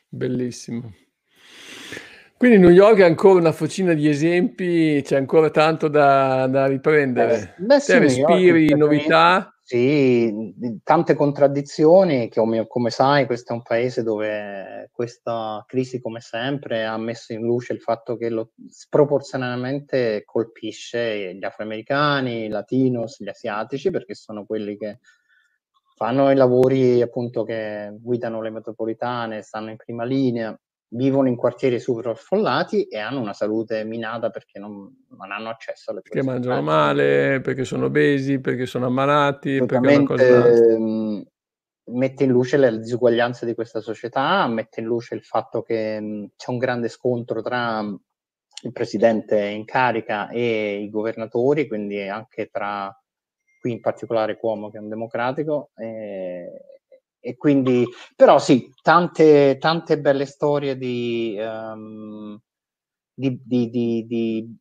Bellissimo. 0.09 0.91
Quindi 2.43 2.59
New 2.59 2.71
York 2.71 2.97
è 2.97 3.05
ancora 3.05 3.39
una 3.39 3.53
fucina 3.53 3.93
di 3.93 4.09
esempi, 4.09 5.01
c'è 5.01 5.15
ancora 5.15 5.49
tanto 5.49 5.87
da, 5.87 6.45
da 6.47 6.65
riprendere. 6.67 7.55
Beh, 7.57 7.65
beh, 7.65 7.79
sì, 7.79 7.97
respiri 7.97 8.65
York, 8.65 8.77
novità? 8.77 9.55
Sì, 9.61 10.53
tante 10.83 11.13
contraddizioni, 11.13 12.27
che 12.27 12.41
come, 12.41 12.67
come, 12.67 12.89
sai 12.89 13.27
questo 13.27 13.53
è 13.53 13.55
un 13.55 13.61
paese 13.61 14.03
dove 14.03 14.89
questa 14.91 15.63
crisi 15.65 16.01
come 16.01 16.19
sempre 16.19 16.83
ha 16.83 16.97
messo 16.97 17.31
in 17.31 17.43
luce 17.43 17.71
il 17.71 17.79
fatto 17.79 18.17
che 18.17 18.29
lo, 18.29 18.51
sproporzionalmente 18.67 20.23
colpisce 20.25 21.33
gli 21.35 21.45
afroamericani, 21.45 22.43
i 22.43 22.49
latinos, 22.49 23.23
gli 23.23 23.29
asiatici, 23.29 23.89
perché 23.89 24.15
sono 24.15 24.45
quelli 24.45 24.75
che 24.75 24.99
fanno 25.95 26.29
i 26.29 26.35
lavori 26.35 27.01
appunto 27.01 27.45
che 27.45 27.95
guidano 28.01 28.41
le 28.41 28.49
metropolitane, 28.49 29.43
stanno 29.43 29.69
in 29.69 29.77
prima 29.77 30.03
linea, 30.03 30.53
vivono 30.93 31.27
in 31.27 31.35
quartieri 31.35 31.79
super 31.79 32.07
affollati 32.07 32.83
e 32.83 32.99
hanno 32.99 33.19
una 33.19 33.33
salute 33.33 33.83
minata 33.83 34.29
perché 34.29 34.59
non, 34.59 35.05
non 35.17 35.31
hanno 35.31 35.49
accesso 35.49 35.91
alle 35.91 36.01
cose. 36.01 36.13
Perché 36.13 36.27
mangiano 36.27 36.61
male, 36.61 37.41
perché 37.41 37.65
sono 37.65 37.85
obesi, 37.85 38.39
perché 38.39 38.65
sono 38.65 38.87
ammalati, 38.87 39.63
perché 39.65 40.03
cosa... 40.03 40.77
Mh, 40.77 41.23
mette 41.85 42.23
in 42.23 42.29
luce 42.29 42.57
le 42.57 42.77
disuguaglianze 42.77 43.45
di 43.45 43.55
questa 43.55 43.81
società, 43.81 44.47
mette 44.47 44.79
in 44.79 44.85
luce 44.85 45.15
il 45.15 45.23
fatto 45.23 45.61
che 45.61 45.99
mh, 45.99 46.31
c'è 46.37 46.51
un 46.51 46.57
grande 46.57 46.87
scontro 46.87 47.41
tra 47.41 47.81
il 47.81 48.71
presidente 48.71 49.37
in 49.39 49.65
carica 49.65 50.29
e 50.29 50.79
i 50.81 50.89
governatori, 50.89 51.67
quindi 51.67 52.07
anche 52.07 52.47
tra 52.47 52.95
qui 53.59 53.71
in 53.71 53.81
particolare 53.81 54.37
Cuomo 54.37 54.69
che 54.69 54.77
è 54.77 54.81
un 54.81 54.89
democratico, 54.89 55.71
e, 55.75 56.79
e 57.25 57.37
quindi, 57.37 57.87
però 58.17 58.37
sì, 58.37 58.69
tante, 58.81 59.57
tante 59.57 59.97
belle 59.97 60.25
storie 60.25 60.75
di, 60.75 61.37
um, 61.39 62.37
di, 63.13 63.39
di, 63.41 63.69
di, 63.69 64.05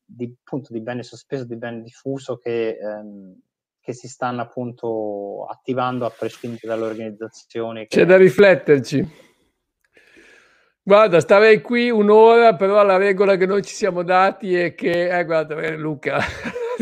di, 0.05 0.37
appunto, 0.45 0.73
di 0.73 0.81
bene 0.81 1.03
sospeso, 1.03 1.45
di 1.45 1.57
bene 1.57 1.83
diffuso 1.83 2.37
che, 2.37 2.79
um, 2.81 3.37
che 3.81 3.93
si 3.93 4.07
stanno 4.07 4.43
appunto 4.43 5.45
attivando 5.51 6.07
a 6.07 6.11
prescindere. 6.17 6.95
Che... 6.95 7.87
C'è 7.89 8.05
da 8.05 8.17
rifletterci. 8.17 9.11
Guarda, 10.85 11.19
starei 11.19 11.61
qui 11.61 11.91
un'ora, 11.91 12.55
però 12.55 12.85
la 12.85 12.97
regola 12.97 13.37
che 13.37 13.47
noi 13.47 13.63
ci 13.63 13.75
siamo 13.75 14.05
dati 14.05 14.55
è 14.55 14.77
che, 14.77 15.19
eh, 15.19 15.25
guarda, 15.25 15.61
eh, 15.61 15.77
Luca, 15.77 16.21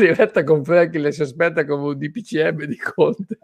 diretta 0.01 0.43
con 0.43 0.63
Franklin 0.63 1.11
si 1.11 1.21
aspetta 1.21 1.65
come 1.65 1.87
un 1.87 1.97
DPCM 1.97 2.65
di 2.65 2.77
Conte, 2.77 3.37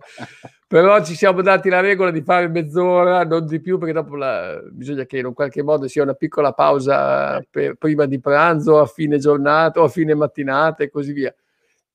però 0.67 1.03
ci 1.03 1.15
siamo 1.15 1.41
dati 1.41 1.69
la 1.69 1.79
regola 1.79 2.11
di 2.11 2.21
fare 2.21 2.47
mezz'ora, 2.47 3.23
non 3.23 3.45
di 3.45 3.61
più, 3.61 3.77
perché 3.77 3.93
dopo 3.93 4.15
la, 4.15 4.61
bisogna 4.69 5.05
che 5.05 5.19
in 5.19 5.25
un 5.25 5.33
qualche 5.33 5.63
modo 5.63 5.87
sia 5.87 6.03
una 6.03 6.13
piccola 6.13 6.51
pausa 6.51 7.41
per, 7.49 7.75
prima 7.75 8.05
di 8.05 8.19
pranzo, 8.19 8.79
a 8.79 8.85
fine 8.85 9.17
giornata 9.17 9.79
o 9.79 9.85
a 9.85 9.89
fine 9.89 10.13
mattinata 10.13 10.83
e 10.83 10.89
così 10.89 11.13
via. 11.13 11.33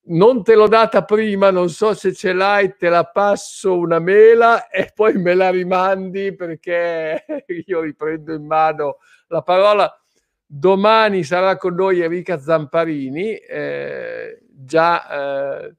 Non 0.05 0.43
te 0.43 0.55
l'ho 0.55 0.67
data 0.67 1.03
prima, 1.05 1.49
non 1.49 1.69
so 1.69 1.93
se 1.93 2.13
ce 2.13 2.33
l'hai, 2.33 2.75
te 2.75 2.89
la 2.89 3.05
passo 3.05 3.77
una 3.77 3.99
mela 3.99 4.67
e 4.67 4.91
poi 4.93 5.13
me 5.13 5.33
la 5.33 5.49
rimandi 5.49 6.35
perché 6.35 7.23
io 7.65 7.79
riprendo 7.79 8.33
in 8.33 8.45
mano 8.45 8.97
la 9.27 9.41
parola. 9.41 9.97
Domani 10.45 11.23
sarà 11.23 11.57
con 11.57 11.73
noi 11.73 12.01
Enrica 12.01 12.37
Zamparini, 12.37 13.35
eh, 13.37 14.42
già 14.55 15.63
eh, 15.63 15.75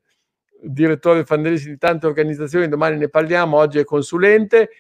direttore 0.63 1.25
Fandelisi 1.25 1.69
di 1.69 1.79
tante 1.79 2.07
organizzazioni, 2.07 2.69
domani 2.69 2.97
ne 2.97 3.09
parliamo, 3.09 3.57
oggi 3.57 3.79
è 3.79 3.85
consulente 3.85 4.71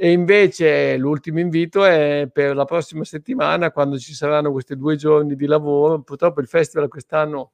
e 0.00 0.12
invece 0.12 0.96
l'ultimo 0.96 1.40
invito 1.40 1.84
è 1.84 2.28
per 2.32 2.54
la 2.54 2.64
prossima 2.64 3.04
settimana 3.04 3.72
quando 3.72 3.98
ci 3.98 4.14
saranno 4.14 4.52
questi 4.52 4.76
due 4.76 4.96
giorni 4.96 5.34
di 5.34 5.46
lavoro. 5.46 6.02
Purtroppo 6.02 6.40
il 6.40 6.46
festival 6.46 6.88
quest'anno 6.88 7.52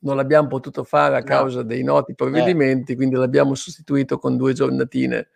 non 0.00 0.16
l'abbiamo 0.16 0.48
potuto 0.48 0.84
fare 0.84 1.16
a 1.16 1.22
causa 1.22 1.58
no. 1.58 1.64
dei 1.64 1.82
noti 1.82 2.14
provvedimenti, 2.14 2.92
eh. 2.92 2.96
quindi 2.96 3.14
l'abbiamo 3.14 3.54
sostituito 3.54 4.18
con 4.18 4.36
due 4.36 4.52
giornatine 4.52 5.28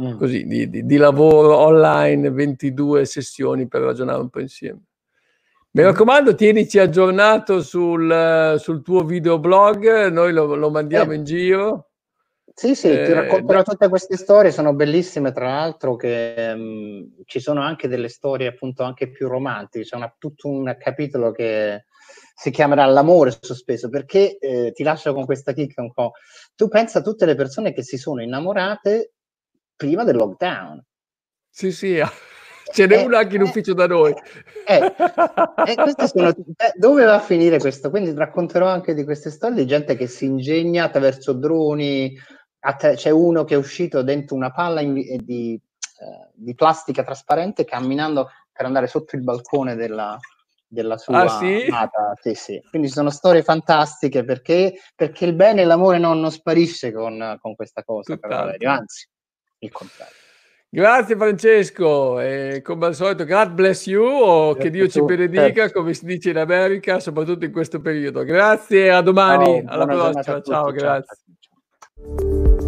mm. 0.00 0.16
così, 0.16 0.44
di, 0.44 0.68
di, 0.68 0.86
di, 0.86 0.96
lavoro 0.96 1.56
online, 1.56 2.30
22 2.30 3.04
sessioni 3.04 3.68
per 3.68 3.82
ragionare 3.82 4.20
un 4.20 4.30
po' 4.30 4.40
insieme. 4.40 4.80
Mi 5.76 5.82
raccomando, 5.82 6.34
tienici 6.34 6.78
aggiornato 6.78 7.60
sul, 7.60 8.56
sul 8.58 8.80
tuo 8.80 9.04
videoblog, 9.04 10.06
noi 10.06 10.32
lo, 10.32 10.54
lo 10.54 10.70
mandiamo 10.70 11.12
eh. 11.12 11.16
in 11.16 11.24
giro. 11.24 11.90
Sì, 12.54 12.74
sì, 12.74 12.88
eh, 12.88 13.04
ti 13.04 13.12
racconterò 13.12 13.62
tutte 13.62 13.90
queste 13.90 14.16
storie, 14.16 14.52
sono 14.52 14.72
bellissime 14.72 15.32
tra 15.32 15.48
l'altro, 15.48 15.94
che 15.96 16.34
um, 16.54 17.06
ci 17.26 17.40
sono 17.40 17.60
anche 17.60 17.88
delle 17.88 18.08
storie 18.08 18.46
appunto 18.46 18.84
anche 18.84 19.10
più 19.10 19.28
romantiche, 19.28 19.84
c'è 19.84 19.96
una, 19.96 20.16
tutto 20.18 20.48
un 20.48 20.74
capitolo 20.78 21.30
che 21.30 21.84
si 22.34 22.50
chiamerà 22.50 22.86
l'amore 22.86 23.36
sospeso, 23.38 23.90
perché 23.90 24.38
eh, 24.38 24.72
ti 24.72 24.82
lascio 24.82 25.12
con 25.12 25.26
questa 25.26 25.52
chicca 25.52 25.82
un 25.82 25.92
po'. 25.92 26.12
Tu 26.54 26.68
pensa 26.68 27.00
a 27.00 27.02
tutte 27.02 27.26
le 27.26 27.34
persone 27.34 27.74
che 27.74 27.82
si 27.82 27.98
sono 27.98 28.22
innamorate 28.22 29.12
prima 29.76 30.04
del 30.04 30.16
lockdown. 30.16 30.82
Sì, 31.50 31.70
sì, 31.70 32.02
ce 32.72 32.86
n'è 32.86 32.98
eh, 32.98 33.04
una 33.04 33.18
anche 33.18 33.36
in 33.36 33.42
eh, 33.42 33.44
ufficio 33.44 33.74
da 33.74 33.86
noi. 33.86 34.14
Eh, 34.66 34.94
eh 35.66 36.06
sono, 36.06 36.34
dove 36.74 37.04
va 37.04 37.14
a 37.14 37.20
finire 37.20 37.58
questo? 37.58 37.90
Quindi 37.90 38.12
racconterò 38.14 38.66
anche 38.66 38.94
di 38.94 39.04
queste 39.04 39.30
storie 39.30 39.56
di 39.56 39.66
gente 39.66 39.96
che 39.96 40.06
si 40.06 40.24
ingegna 40.24 40.84
attraverso 40.84 41.32
droni. 41.32 42.16
c'è 42.96 43.10
uno 43.10 43.44
che 43.44 43.54
è 43.54 43.58
uscito 43.58 44.02
dentro 44.02 44.36
una 44.36 44.50
palla 44.50 44.80
in, 44.80 44.94
di, 44.94 45.54
eh, 45.54 46.30
di 46.34 46.54
plastica 46.54 47.04
trasparente 47.04 47.64
camminando 47.64 48.30
per 48.52 48.66
andare 48.66 48.86
sotto 48.86 49.16
il 49.16 49.22
balcone 49.22 49.74
della, 49.74 50.18
della 50.66 50.98
sua 50.98 51.22
ah, 51.22 51.38
sì? 51.38 51.66
amata. 51.68 52.14
Sì, 52.20 52.34
sì. 52.34 52.62
Quindi 52.68 52.88
sono 52.88 53.10
storie 53.10 53.42
fantastiche 53.42 54.24
perché, 54.24 54.80
perché 54.94 55.24
il 55.24 55.34
bene 55.34 55.62
e 55.62 55.64
l'amore 55.64 55.98
non, 55.98 56.20
non 56.20 56.32
sparisce 56.32 56.92
con, 56.92 57.38
con, 57.40 57.54
questa 57.54 57.84
cosa, 57.84 58.18
anzi, 58.20 59.08
il 59.58 59.70
contrario. 59.70 60.24
Grazie 60.68 61.16
Francesco, 61.16 62.20
e 62.20 62.60
come 62.62 62.86
al 62.86 62.94
solito, 62.94 63.24
God 63.24 63.52
bless 63.52 63.86
you 63.86 64.04
o 64.04 64.54
che 64.54 64.68
Dio 64.68 64.88
ci 64.88 65.02
benedica, 65.02 65.70
come 65.70 65.94
si 65.94 66.04
dice 66.04 66.30
in 66.30 66.38
America, 66.38 67.00
soprattutto 67.00 67.44
in 67.44 67.52
questo 67.52 67.80
periodo. 67.80 68.24
Grazie, 68.24 68.90
a 68.90 69.00
domani, 69.00 69.62
ciao, 69.64 69.72
alla 69.72 69.86
prossima, 69.86 70.22
ciao, 70.22 70.42
ciao, 70.42 70.70
grazie. 70.72 71.16
Ciao. 71.40 72.65